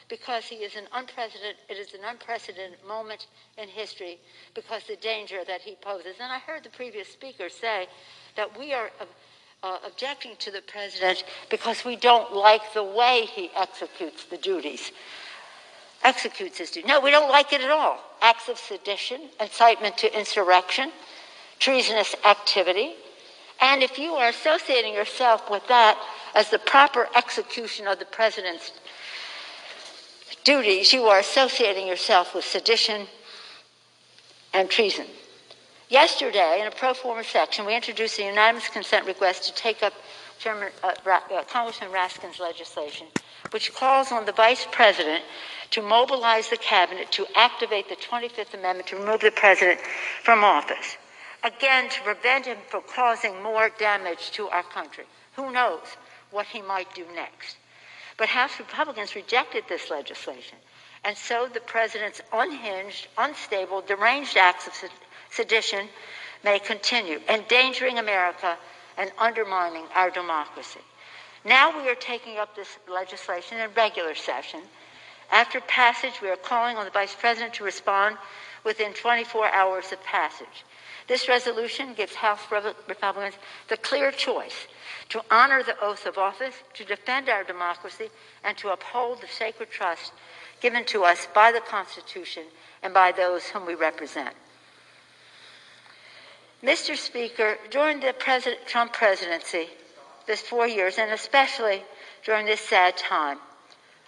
[0.08, 3.26] because he is an unprecedented it is an unprecedented moment
[3.58, 4.18] in history
[4.54, 6.16] because the danger that he poses.
[6.20, 7.86] And i heard the previous speaker say
[8.36, 9.04] that we are uh,
[9.62, 14.90] uh, objecting to the president because we don't like the way he executes the duties
[16.02, 18.00] executes his duties no we don't like it at all.
[18.22, 20.90] Acts of sedition incitement to insurrection
[21.60, 22.94] treasonous activity
[23.60, 25.98] and if you are associating yourself with that
[26.34, 28.72] as the proper execution of the president's
[30.44, 33.06] duties, you are associating yourself with sedition
[34.54, 35.06] and treason.
[35.90, 39.92] Yesterday, in a pro forma section, we introduced a unanimous consent request to take up
[40.38, 43.08] Chairman, uh, uh, Congressman Raskin's legislation,
[43.50, 45.22] which calls on the Vice President
[45.70, 49.80] to mobilize the Cabinet to activate the 25th Amendment to remove the President
[50.22, 50.96] from office.
[51.42, 55.04] Again, to prevent him from causing more damage to our country.
[55.36, 55.96] Who knows
[56.30, 57.56] what he might do next?
[58.18, 60.58] But House Republicans rejected this legislation.
[61.04, 64.74] And so the president's unhinged, unstable, deranged acts of
[65.30, 65.88] sedition
[66.44, 68.58] may continue, endangering America
[68.98, 70.80] and undermining our democracy.
[71.44, 74.60] Now we are taking up this legislation in regular session.
[75.32, 78.18] After passage, we are calling on the Vice President to respond
[78.64, 80.64] within 24 hours of passage.
[81.08, 83.34] This resolution gives House Republicans
[83.68, 84.66] the clear choice
[85.10, 88.10] to honor the oath of office, to defend our democracy,
[88.44, 90.12] and to uphold the sacred trust
[90.60, 92.44] given to us by the Constitution
[92.82, 94.34] and by those whom we represent.
[96.62, 96.96] Mr.
[96.96, 99.66] Speaker, during the President, Trump presidency,
[100.26, 101.82] this four years, and especially
[102.24, 103.38] during this sad time,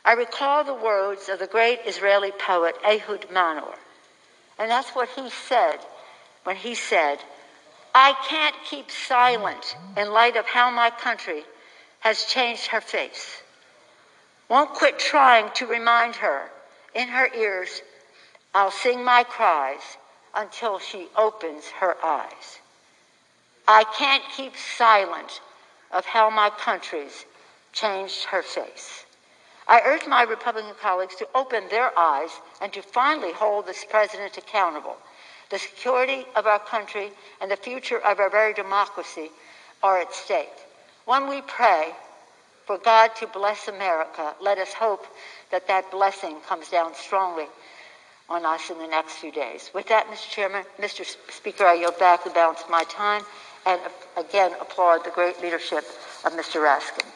[0.05, 3.74] I recall the words of the great Israeli poet Ehud Manor.
[4.59, 5.78] And that's what he said
[6.45, 7.18] when he said,
[7.95, 11.45] I can't keep silent in light of how my country
[12.01, 13.43] has changed her face.
[14.49, 16.51] Won't quit trying to remind her
[16.95, 17.82] in her ears,
[18.55, 19.97] I'll sing my cries
[20.34, 22.59] until she opens her eyes.
[23.66, 25.40] I can't keep silent
[25.90, 27.24] of how my country's
[27.72, 29.05] changed her face.
[29.68, 32.30] I urge my Republican colleagues to open their eyes
[32.61, 34.97] and to finally hold this president accountable
[35.53, 37.11] the security of our country
[37.42, 39.30] and the future of our very democracy
[39.82, 40.48] are at stake.
[41.05, 41.92] When we pray
[42.64, 45.05] for God to bless America, let us hope
[45.50, 47.44] that that blessing comes down strongly
[48.30, 49.70] on us in the next few days.
[49.74, 50.30] With that, Mr.
[50.30, 51.05] Chairman, Mr.
[51.30, 53.22] Speaker, I yield back the balance of my time
[53.66, 55.84] and uh, again applaud the great leadership
[56.24, 56.62] of Mr.
[56.62, 57.07] Raskin.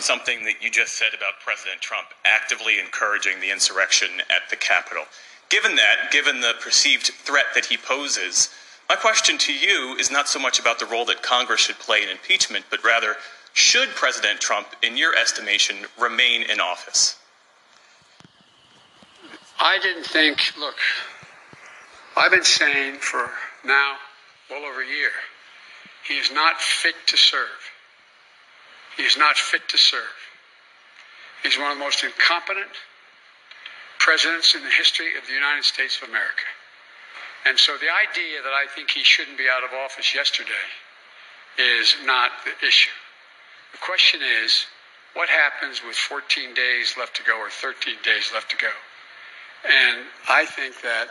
[0.00, 4.56] On something that you just said about President Trump actively encouraging the insurrection at the
[4.56, 5.04] Capitol.
[5.50, 8.48] Given that, given the perceived threat that he poses,
[8.88, 12.02] My question to you is not so much about the role that Congress should play
[12.02, 13.14] in impeachment, but rather,
[13.52, 17.18] should President Trump, in your estimation, remain in office?
[19.60, 20.76] I didn't think, look,
[22.16, 23.30] I've been saying for
[23.66, 23.96] now
[24.50, 25.10] well over a year,
[26.08, 27.69] he is not fit to serve.
[29.00, 30.20] He is not fit to serve.
[31.42, 32.68] He's one of the most incompetent
[33.98, 36.44] presidents in the history of the United States of America.
[37.46, 40.68] And so the idea that I think he shouldn't be out of office yesterday
[41.56, 42.92] is not the issue.
[43.72, 44.66] The question is,
[45.14, 48.72] what happens with 14 days left to go or 13 days left to go?
[49.64, 51.08] And I think that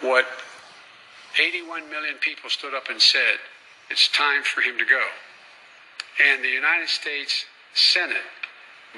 [0.00, 0.24] what
[1.38, 3.36] 81 million people stood up and said,
[3.90, 5.04] it's time for him to go.
[6.22, 7.44] And the United States
[7.74, 8.22] Senate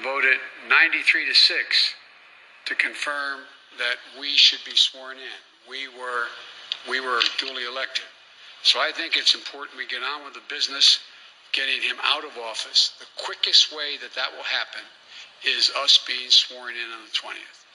[0.03, 0.37] voted
[0.69, 1.93] 93 to 6
[2.65, 3.41] to confirm
[3.77, 5.39] that we should be sworn in.
[5.69, 6.25] We were,
[6.89, 8.05] we were duly elected.
[8.63, 10.99] So I think it's important we get on with the business,
[11.53, 12.93] getting him out of office.
[12.99, 14.81] The quickest way that that will happen
[15.45, 17.65] is us being sworn in on the 20th.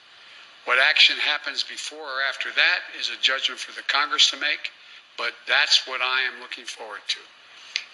[0.65, 4.71] What action happens before or after that is a judgment for the Congress to make,
[5.17, 7.19] but that's what I am looking forward to.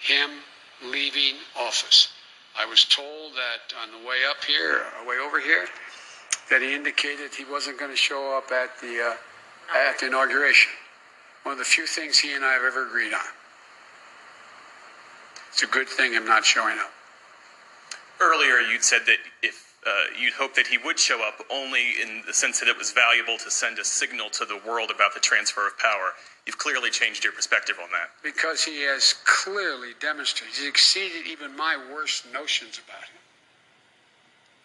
[0.00, 0.30] Him
[0.84, 2.08] leaving office.
[2.58, 5.66] I was told that on the way up here, or way over here,
[6.50, 10.72] that he indicated he wasn't going to show up at the uh, at the inauguration.
[11.44, 13.20] One of the few things he and I have ever agreed on.
[15.52, 16.92] It's a good thing I'm not showing up.
[18.20, 22.22] Earlier, you'd said that if uh, you'd hope that he would show up only in
[22.26, 25.20] the sense that it was valuable to send a signal to the world about the
[25.20, 26.12] transfer of power.
[26.46, 28.10] You've clearly changed your perspective on that.
[28.22, 33.20] Because he has clearly demonstrated, he's exceeded even my worst notions about him.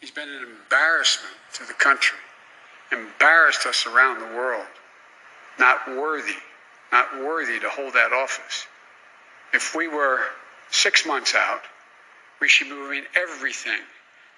[0.01, 2.19] He's been an embarrassment to the country,
[2.91, 4.67] embarrassed us around the world.
[5.57, 6.35] Not worthy,
[6.91, 8.67] not worthy to hold that office.
[9.53, 10.19] If we were
[10.71, 11.61] six months out,
[12.41, 13.79] we should be moving everything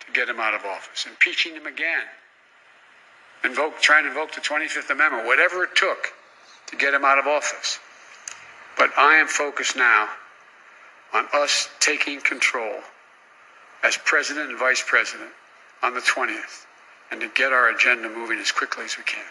[0.05, 2.03] to get him out of office, impeaching him again,
[3.43, 6.13] invoke, trying to invoke the 25th Amendment, whatever it took
[6.67, 7.79] to get him out of office.
[8.77, 10.09] But I am focused now
[11.13, 12.81] on us taking control
[13.83, 15.29] as president and vice president
[15.81, 16.65] on the 20th
[17.11, 19.23] and to get our agenda moving as quickly as we can.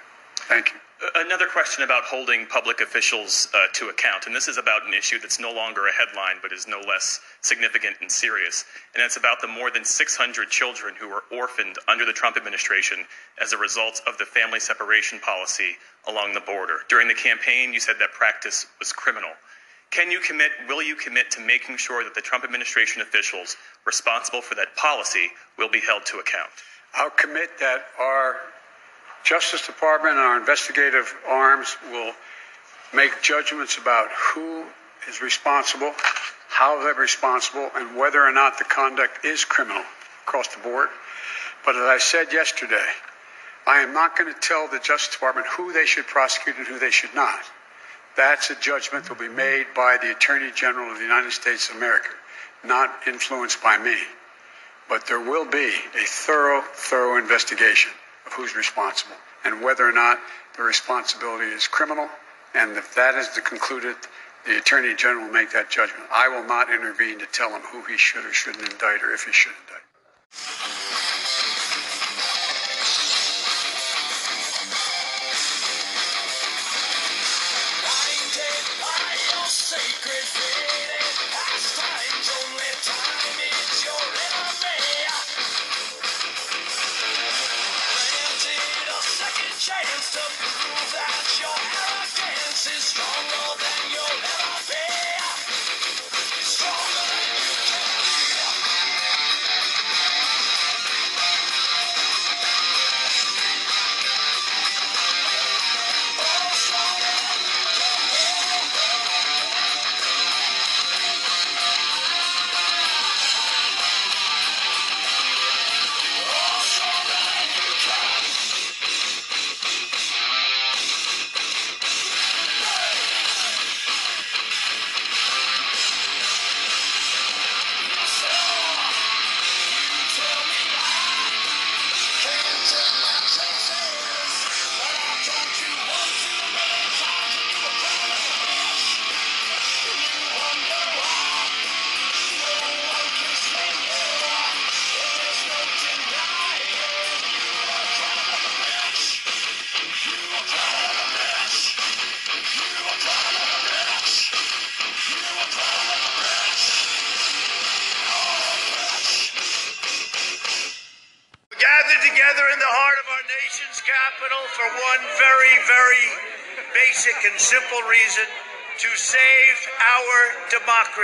[0.49, 0.79] Thank you.
[1.17, 5.19] Another question about holding public officials uh, to account, and this is about an issue
[5.19, 9.41] that's no longer a headline but is no less significant and serious, and it's about
[9.41, 13.05] the more than 600 children who were orphaned under the Trump administration
[13.43, 15.77] as a result of the family separation policy
[16.09, 16.79] along the border.
[16.89, 19.31] During the campaign, you said that practice was criminal.
[19.91, 24.41] Can you commit, will you commit to making sure that the Trump administration officials responsible
[24.41, 25.29] for that policy
[25.59, 26.51] will be held to account?
[26.95, 28.37] I'll commit that our
[29.27, 32.13] Justice Department and our investigative arms will
[32.95, 34.65] make judgments about who
[35.09, 35.93] is responsible,
[36.49, 39.83] how they're responsible, and whether or not the conduct is criminal
[40.25, 40.91] across the board.
[41.65, 42.87] But as I said yesterday,
[43.67, 46.79] I am not going to tell the Justice Department who they should prosecute and who
[46.79, 47.41] they should not.
[48.17, 51.69] That's a judgment that will be made by the Attorney General of the United States
[51.69, 52.11] of America,
[52.65, 53.97] not influenced by me.
[54.89, 57.91] But there will be a thorough, thorough investigation
[58.27, 60.19] of who's responsible and whether or not
[60.57, 62.09] the responsibility is criminal.
[62.55, 63.97] And if that is concluded,
[64.47, 66.05] the Attorney General will make that judgment.
[66.13, 69.25] I will not intervene to tell him who he should or shouldn't indict or if
[69.25, 69.83] he should indict.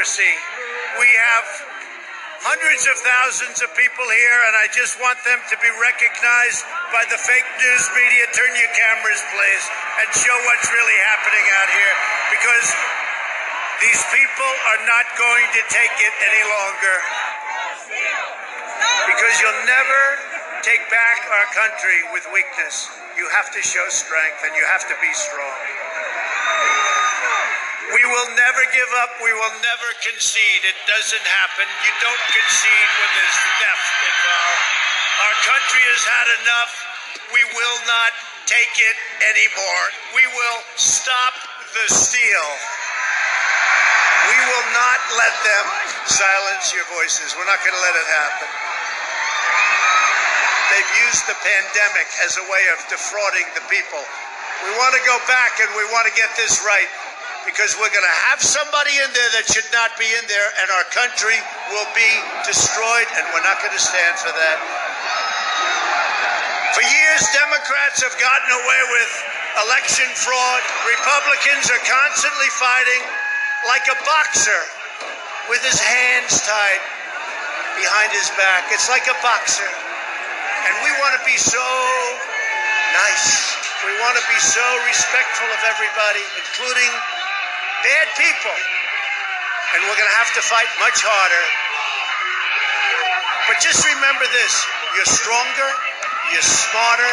[0.02, 0.34] Democracy.
[0.98, 1.46] We have
[2.42, 7.06] hundreds of thousands of people here, and I just want them to be recognized by
[7.06, 8.26] the fake news media.
[8.34, 9.64] Turn your cameras, please,
[10.02, 11.94] and show what's really happening out here
[12.34, 12.66] because
[13.78, 16.96] these people are not going to take it any longer.
[19.06, 20.02] Because you'll never
[20.66, 22.90] take back our country with weakness.
[23.14, 25.81] You have to show strength and you have to be strong.
[27.90, 29.18] We will never give up.
[29.18, 30.62] We will never concede.
[30.62, 31.66] It doesn't happen.
[31.82, 34.66] You don't concede when there's theft involved.
[35.26, 36.72] Our country has had enough.
[37.34, 38.12] We will not
[38.46, 38.96] take it
[39.34, 39.84] anymore.
[40.14, 41.34] We will stop
[41.74, 42.48] the steal.
[44.30, 45.66] We will not let them
[46.06, 47.34] silence your voices.
[47.34, 48.48] We're not going to let it happen.
[50.70, 54.02] They've used the pandemic as a way of defrauding the people.
[54.64, 56.88] We want to go back and we want to get this right
[57.44, 60.68] because we're going to have somebody in there that should not be in there and
[60.78, 61.38] our country
[61.74, 62.10] will be
[62.46, 64.58] destroyed and we're not going to stand for that.
[66.72, 69.10] For years, Democrats have gotten away with
[69.68, 70.62] election fraud.
[70.88, 73.02] Republicans are constantly fighting
[73.68, 74.62] like a boxer
[75.50, 76.82] with his hands tied
[77.76, 78.70] behind his back.
[78.72, 79.68] It's like a boxer.
[79.68, 81.60] And we want to be so
[82.94, 83.52] nice.
[83.84, 86.92] We want to be so respectful of everybody, including
[87.82, 88.56] bad people.
[89.74, 91.44] And we're going to have to fight much harder.
[93.50, 94.54] But just remember this
[94.94, 95.70] you're stronger,
[96.30, 97.12] you're smarter,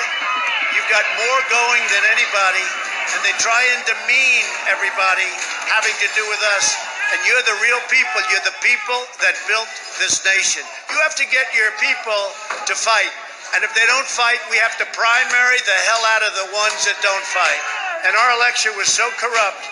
[0.78, 2.66] you've got more going than anybody.
[3.10, 5.26] And they try and demean everybody
[5.74, 6.78] having to do with us.
[7.10, 8.22] And you're the real people.
[8.30, 9.66] You're the people that built
[9.98, 10.62] this nation.
[10.94, 12.22] You have to get your people
[12.70, 13.10] to fight.
[13.58, 16.86] And if they don't fight, we have to primary the hell out of the ones
[16.86, 17.62] that don't fight.
[18.06, 19.66] And our election was so corrupt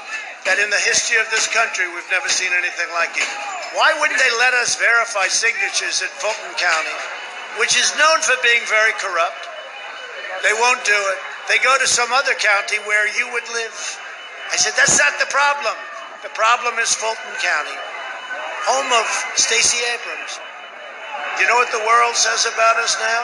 [0.47, 3.27] that in the history of this country, we've never seen anything like it.
[3.75, 6.97] Why wouldn't they let us verify signatures in Fulton County,
[7.59, 9.43] which is known for being very corrupt?
[10.47, 11.19] They won't do it.
[11.51, 13.75] They go to some other county where you would live.
[14.47, 15.75] I said, that's not the problem.
[16.23, 17.77] The problem is Fulton County,
[18.65, 20.39] home of Stacey Abrams.
[21.43, 23.21] You know what the world says about us now?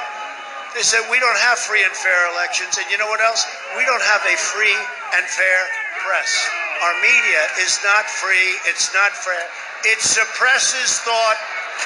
[0.75, 3.47] They said we don't have free and fair elections, and you know what else?
[3.77, 4.77] We don't have a free
[5.15, 5.59] and fair
[6.05, 6.62] press.
[6.81, 9.45] Our media is not free, it's not fair.
[9.85, 11.39] It suppresses thought,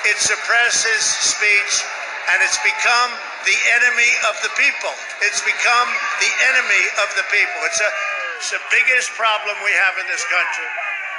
[0.08, 1.74] it suppresses speech,
[2.32, 3.10] and it's become
[3.48, 4.94] the enemy of the people.
[5.24, 7.60] It's become the enemy of the people.
[7.68, 7.90] It's, a,
[8.40, 10.70] it's the biggest problem we have in this country.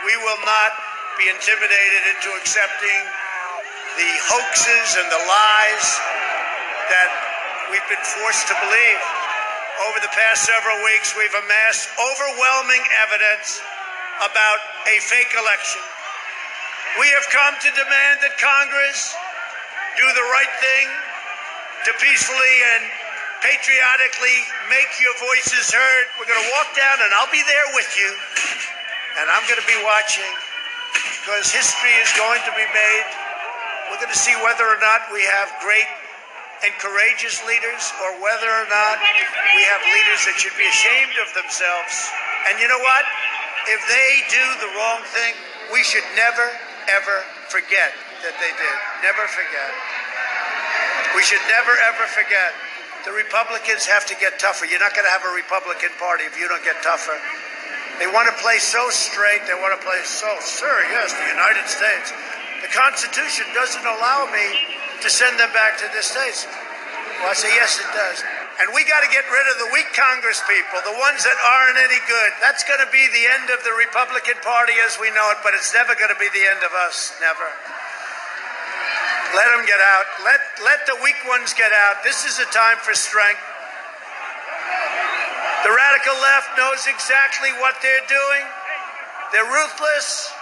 [0.05, 0.71] We will not
[1.19, 3.03] be intimidated into accepting
[3.99, 5.87] the hoaxes and the lies
[6.93, 7.11] that
[7.73, 9.18] we've been forced to believe.
[9.79, 13.63] Over the past several weeks, we've amassed overwhelming evidence
[14.19, 14.59] about
[14.91, 15.79] a fake election.
[16.99, 19.15] We have come to demand that Congress
[19.95, 20.87] do the right thing
[21.87, 22.91] to peacefully and
[23.39, 26.05] patriotically make your voices heard.
[26.19, 28.11] We're going to walk down, and I'll be there with you,
[29.23, 30.27] and I'm going to be watching
[31.23, 33.07] because history is going to be made.
[33.95, 35.87] We're going to see whether or not we have great
[36.67, 38.97] and courageous leaders or whether or not
[39.55, 41.95] we have leaders that should be ashamed of themselves.
[42.51, 43.05] And you know what?
[43.71, 45.35] If they do the wrong thing,
[45.71, 46.47] we should never,
[46.91, 47.95] ever forget
[48.25, 48.77] that they did.
[49.05, 49.71] Never forget.
[51.15, 52.51] We should never, ever forget.
[53.07, 54.67] The Republicans have to get tougher.
[54.67, 57.15] You're not going to have a Republican Party if you don't get tougher.
[58.03, 59.47] They want to play so straight.
[59.47, 60.27] They want to play so,
[60.91, 62.11] yes, the United States.
[62.63, 66.47] The Constitution doesn't allow me to send them back to the states.
[67.23, 68.23] Well, I say, yes, it does.
[68.59, 71.79] And we got to get rid of the weak Congress people, the ones that aren't
[71.79, 72.31] any good.
[72.43, 75.55] That's going to be the end of the Republican Party as we know it, but
[75.55, 77.15] it's never going to be the end of us.
[77.23, 77.47] Never.
[79.35, 80.07] Let them get out.
[80.27, 82.03] Let, let the weak ones get out.
[82.03, 83.43] This is a time for strength.
[85.63, 88.45] The radical left knows exactly what they're doing.
[89.31, 90.33] They're ruthless,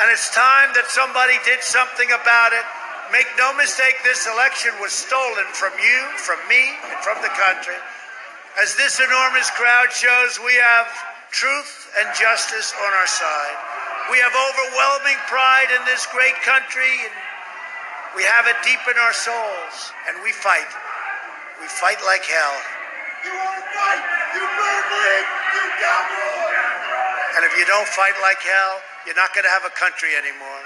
[0.00, 2.66] and it's time that somebody did something about it.
[3.10, 7.76] Make no mistake, this election was stolen from you, from me, and from the country.
[8.62, 10.86] As this enormous crowd shows, we have
[11.32, 13.58] truth and justice on our side.
[14.12, 17.14] We have overwhelming pride in this great country, and
[18.14, 20.68] we have it deep in our souls, and we fight.
[21.60, 22.56] We fight like hell.
[23.24, 24.04] You want to fight?
[24.36, 25.26] You believe
[25.56, 26.52] you got more.
[27.40, 30.60] And if you don't fight like hell, you're not going to have a country anymore.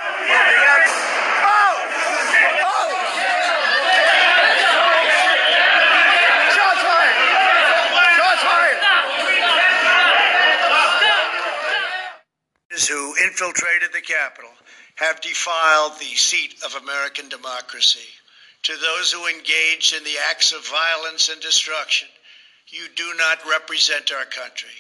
[1.47, 2.26] Oh!
[12.89, 14.51] who infiltrated the Capitol
[14.97, 18.09] have defiled the seat of American democracy.
[18.65, 22.09] To those who engaged in the acts of violence and destruction,
[22.69, 24.75] you do not represent our country.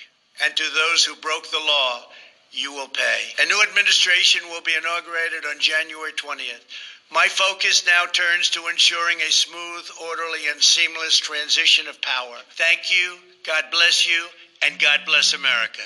[0.45, 2.03] And to those who broke the law,
[2.51, 3.21] you will pay.
[3.43, 6.65] A new administration will be inaugurated on January 20th.
[7.13, 12.37] My focus now turns to ensuring a smooth, orderly, and seamless transition of power.
[12.53, 14.27] Thank you, God bless you,
[14.63, 15.83] and God bless America.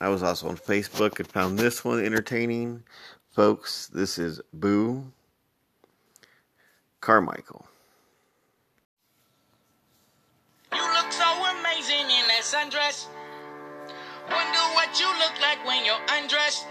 [0.00, 2.82] I was also on Facebook and found this one entertaining.
[3.30, 5.04] Folks, this is Boo
[7.00, 7.66] Carmichael.
[10.74, 13.06] You look so amazing in that sundress.
[14.32, 16.66] Wonder what you look like when you're undressed.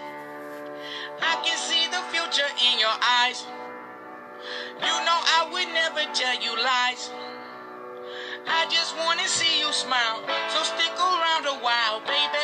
[1.22, 3.46] I can see the future in your eyes.
[4.82, 7.12] You know I would never tell you lies.
[8.48, 10.26] I just wanna see you smile.
[10.50, 12.41] So stick around a while, baby.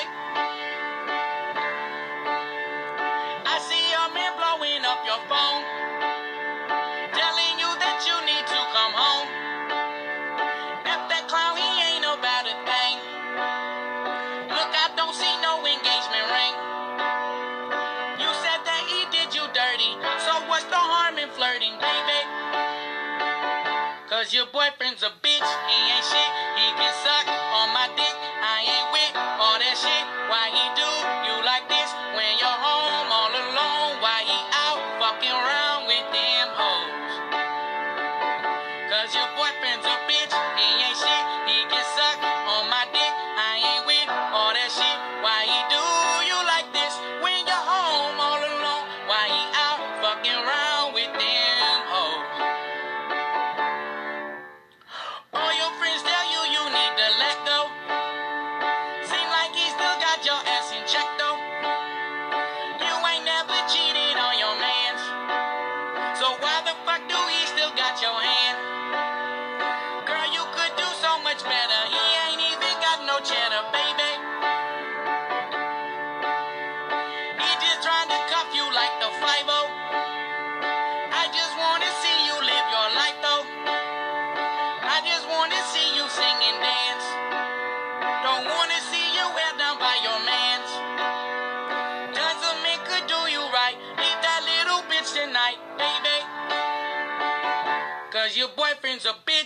[24.28, 25.50] Cause your boyfriend's a bitch.
[25.72, 26.32] He ain't shit.
[26.60, 28.12] He can suck on my dick.
[28.44, 30.04] I ain't with all that shit.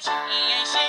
[0.04, 0.80] 一眼是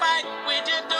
[0.00, 0.95] back with your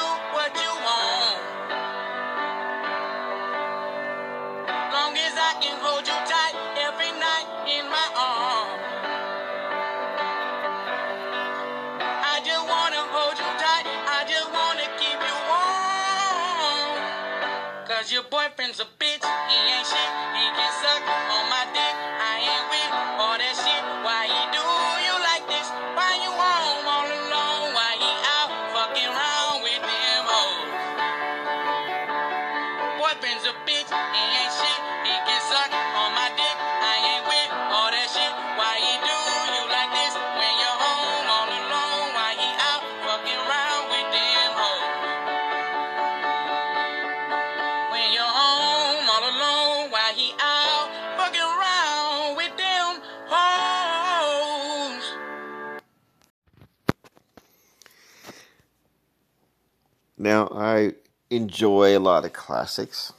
[61.36, 63.12] enjoy a lot of classics,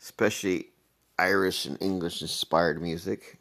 [0.00, 0.66] especially
[1.18, 3.38] Irish and English inspired music.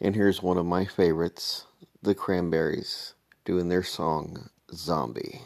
[0.00, 1.66] And here's one of my favorites
[2.02, 3.14] The Cranberries
[3.44, 5.42] doing their song Zombie.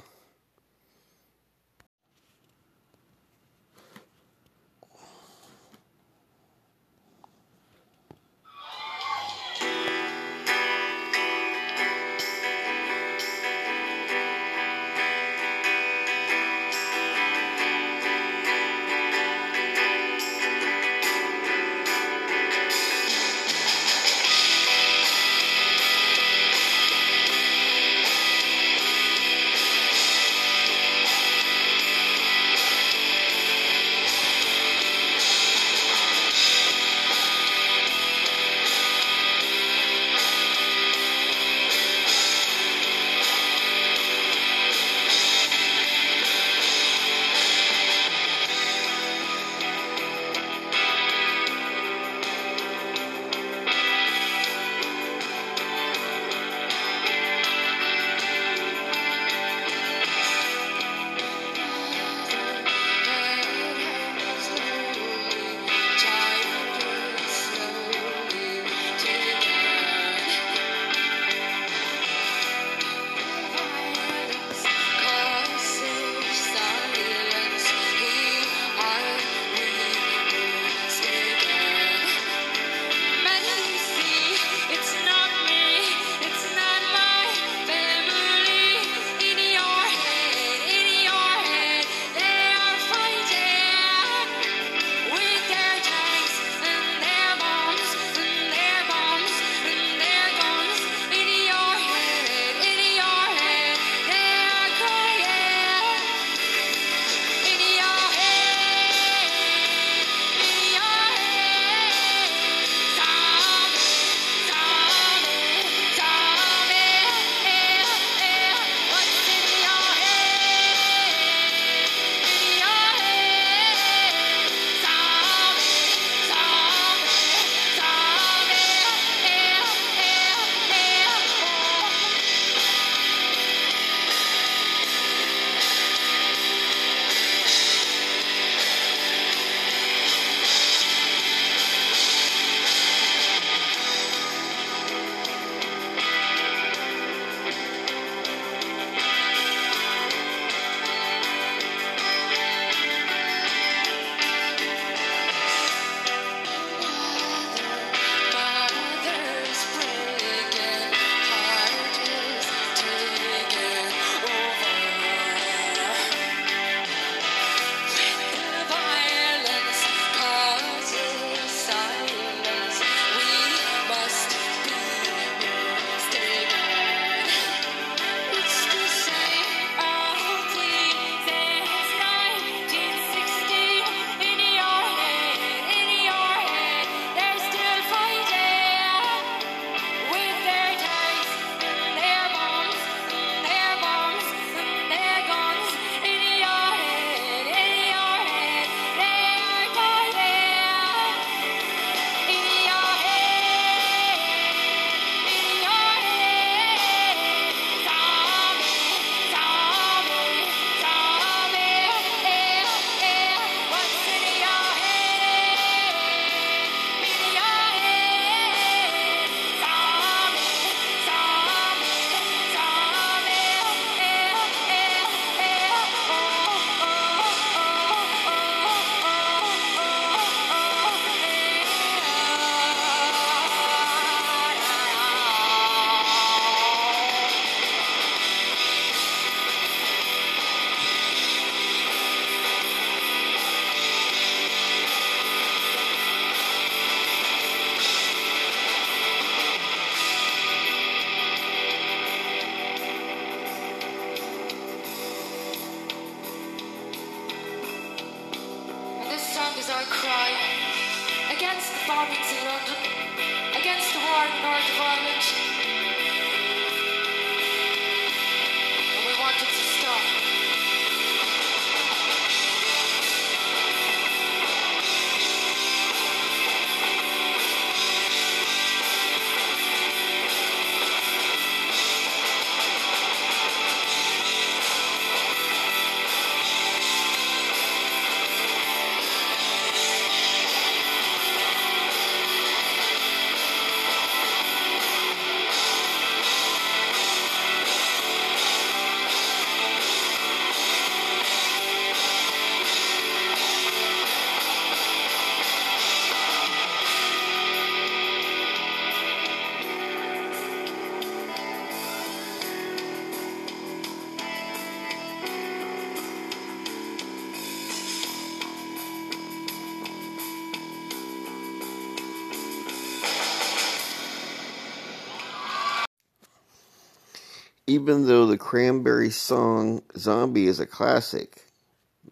[327.75, 331.43] Even though the Cranberry song Zombie is a classic,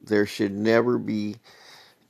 [0.02, 1.36] there should never be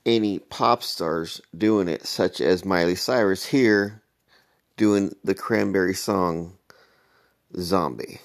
[0.07, 4.01] any pop stars doing it, such as Miley Cyrus here
[4.75, 6.57] doing the Cranberry song
[7.55, 8.21] Zombie.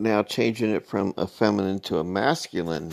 [0.00, 2.92] Now changing it from a feminine to a masculine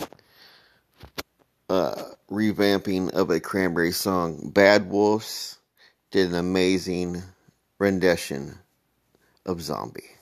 [1.68, 4.50] uh, revamping of a Cranberry song.
[4.50, 5.58] Bad Wolves
[6.10, 7.22] did an amazing
[7.78, 8.58] rendition
[9.46, 10.17] of Zombie.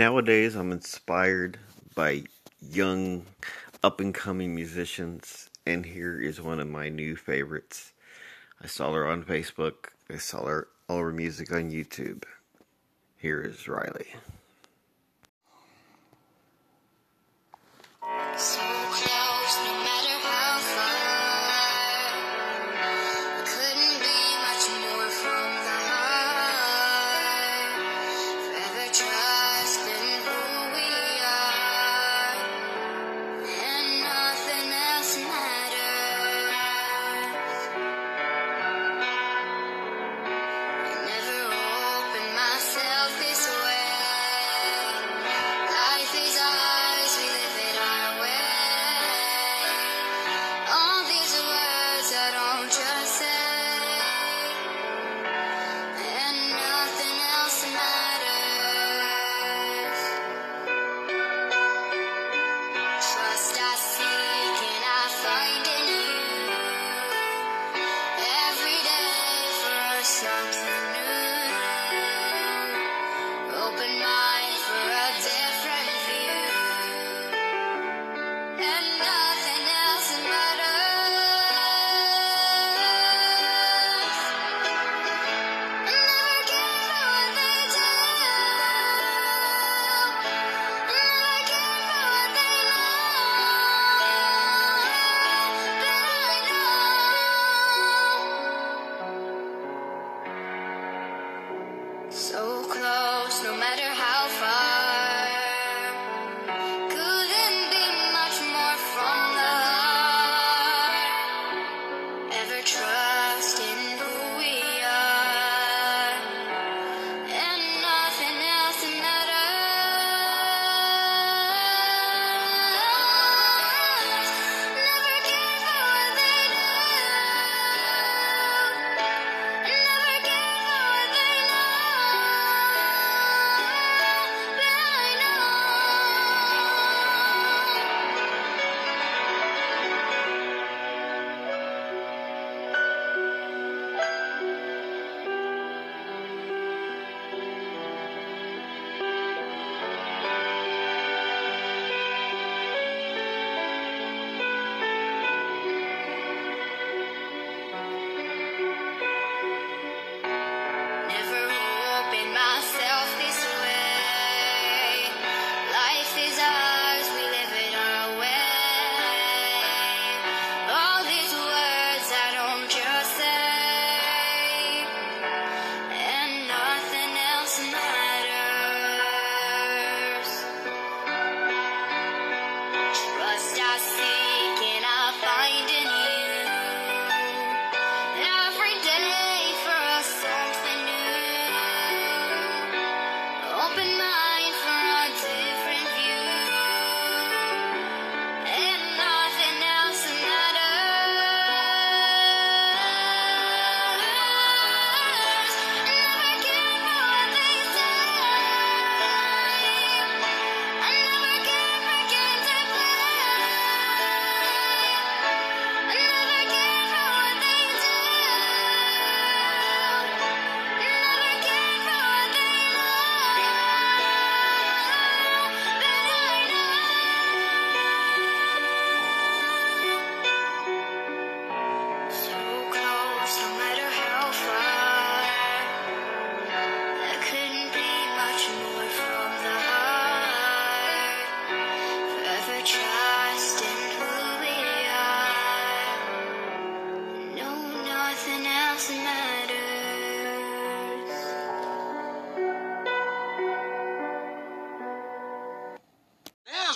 [0.00, 1.58] Nowadays, I'm inspired
[1.94, 2.22] by
[2.62, 3.26] young,
[3.82, 7.92] up and coming musicians, and here is one of my new favorites.
[8.62, 12.24] I saw her on Facebook, I saw her all her music on YouTube.
[13.18, 14.06] Here is Riley.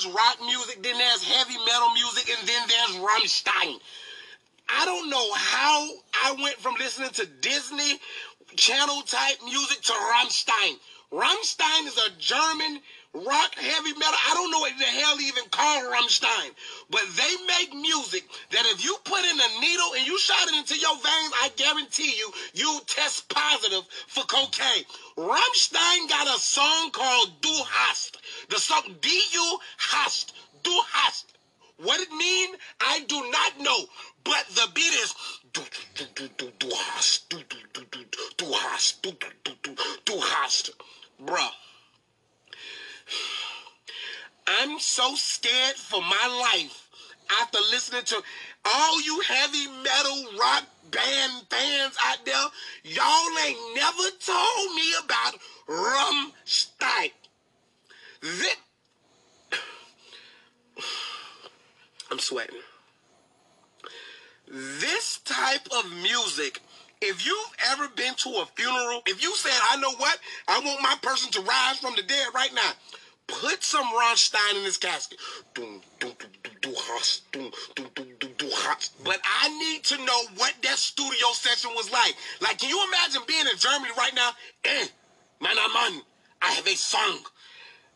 [0.05, 3.79] There's rock music, then there's heavy metal music, and then there's Rammstein.
[4.69, 5.89] I don't know how
[6.25, 7.99] I went from listening to Disney
[8.57, 10.77] channel type music to Rammstein.
[11.13, 12.81] Rammstein is a German
[13.15, 14.19] rock heavy metal.
[14.27, 16.51] I don't know what the hell even call Rammstein,
[16.91, 20.57] but they make music that if you put in a needle and you shot it
[20.59, 24.85] into your veins, I guarantee you, you test positive for cocaine.
[25.17, 28.19] Rammstein got a song called Du hast.
[28.51, 30.35] The song D-U hast.
[30.63, 31.27] Du hast.
[31.79, 33.85] What it mean, I do not know.
[34.25, 35.15] But the beat is
[35.53, 35.61] du
[35.95, 37.29] du du du du hast.
[37.29, 38.05] Du du du du
[38.37, 39.03] du hast.
[39.03, 40.71] Du du du du du hast.
[41.21, 41.51] Bruh.
[44.47, 46.89] I'm so scared for my life
[47.41, 48.23] after listening to
[48.65, 52.45] all you heavy metal rock band fans out there.
[52.85, 55.35] Y'all ain't never told me about
[55.69, 57.11] Rammstein.
[58.21, 58.57] This,
[62.11, 62.57] I'm sweating.
[64.47, 66.61] This type of music,
[67.05, 70.19] if you've ever been to a funeral, if you said, I know what,
[70.49, 72.71] I want my person to rise from the dead right now,
[73.27, 75.19] put some Rammstein in this casket.
[79.05, 82.15] But I need to know what that studio session was like.
[82.41, 84.31] Like, can you imagine being in Germany right now?
[84.65, 84.87] Eh,
[85.41, 86.03] man, man,
[86.43, 87.21] I have a song.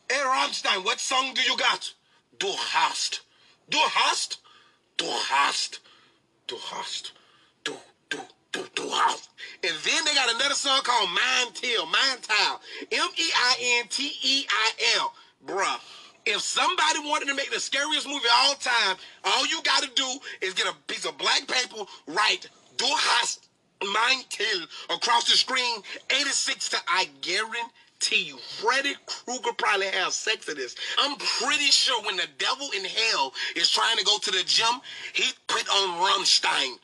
[0.09, 1.93] Hey, Rammstein, what song do you got?
[2.39, 3.21] Du hast.
[3.69, 4.37] Du hast?
[4.97, 5.79] Du hast.
[6.47, 7.11] Du hast.
[7.63, 7.73] Du,
[8.09, 8.17] du.
[8.53, 12.61] And then they got another song called Mind Till, Mind Tile.
[12.91, 13.93] M-E-I-N-T-E-I-L.
[15.45, 15.79] Bruh.
[16.25, 20.19] If somebody wanted to make the scariest movie of all time, all you gotta do
[20.41, 23.49] is get a piece of black paper, write Du hast
[23.81, 24.63] Mind Till
[24.95, 30.75] across the screen, 86 to I guarantee you, Freddy Krueger probably has sex in this.
[30.99, 34.81] I'm pretty sure when the devil in hell is trying to go to the gym,
[35.13, 36.77] he put on Rammstein.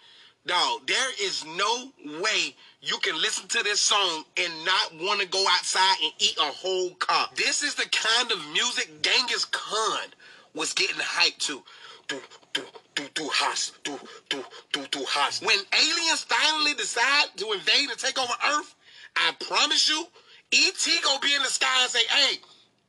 [0.48, 1.92] Dog, there is no
[2.22, 6.38] way you can listen to this song and not want to go outside and eat
[6.38, 7.28] a whole car.
[7.36, 10.10] This is the kind of music Genghis Khan
[10.54, 11.64] was getting hyped to.
[12.08, 12.22] Do,
[12.54, 12.62] do,
[12.94, 13.98] do, do, has, do,
[14.30, 15.42] do, do, do, has.
[15.42, 18.76] When aliens finally decide to invade and take over Earth,
[19.16, 20.06] I promise you,
[20.52, 21.00] E.T.
[21.04, 22.38] gonna be in the sky and say, hey,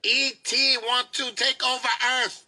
[0.02, 0.78] E.T.
[0.82, 1.88] want to take over
[2.22, 2.44] Earth.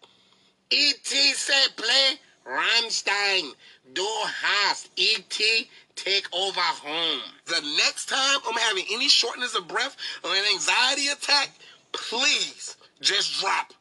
[0.71, 1.33] E.T.
[1.33, 2.19] said play
[2.49, 3.53] Rammstein.
[3.93, 4.07] Du
[4.43, 5.71] hast E.T.
[5.97, 7.21] take over home.
[7.47, 11.51] The next time I'm having any shortness of breath or an anxiety attack,
[11.93, 13.73] please just drop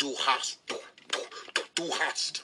[0.00, 0.58] Du hast.
[0.66, 0.76] Du,
[1.12, 1.20] du,
[1.52, 2.42] du, du hast.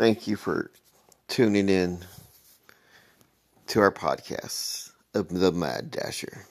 [0.00, 0.70] Thank you for
[1.28, 1.98] tuning in
[3.66, 6.46] to our podcast of The Mad Dasher.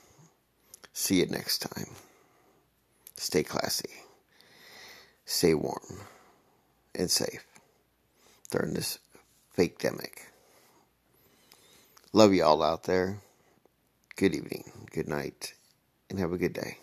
[0.94, 1.88] See you next time.
[3.18, 3.90] Stay classy,
[5.26, 6.02] stay warm,
[6.94, 7.44] and safe
[8.52, 9.00] during this
[9.50, 10.28] fake demic.
[12.14, 13.18] Love you all out there.
[14.16, 15.56] Good evening, good night,
[16.12, 16.78] and have a good day.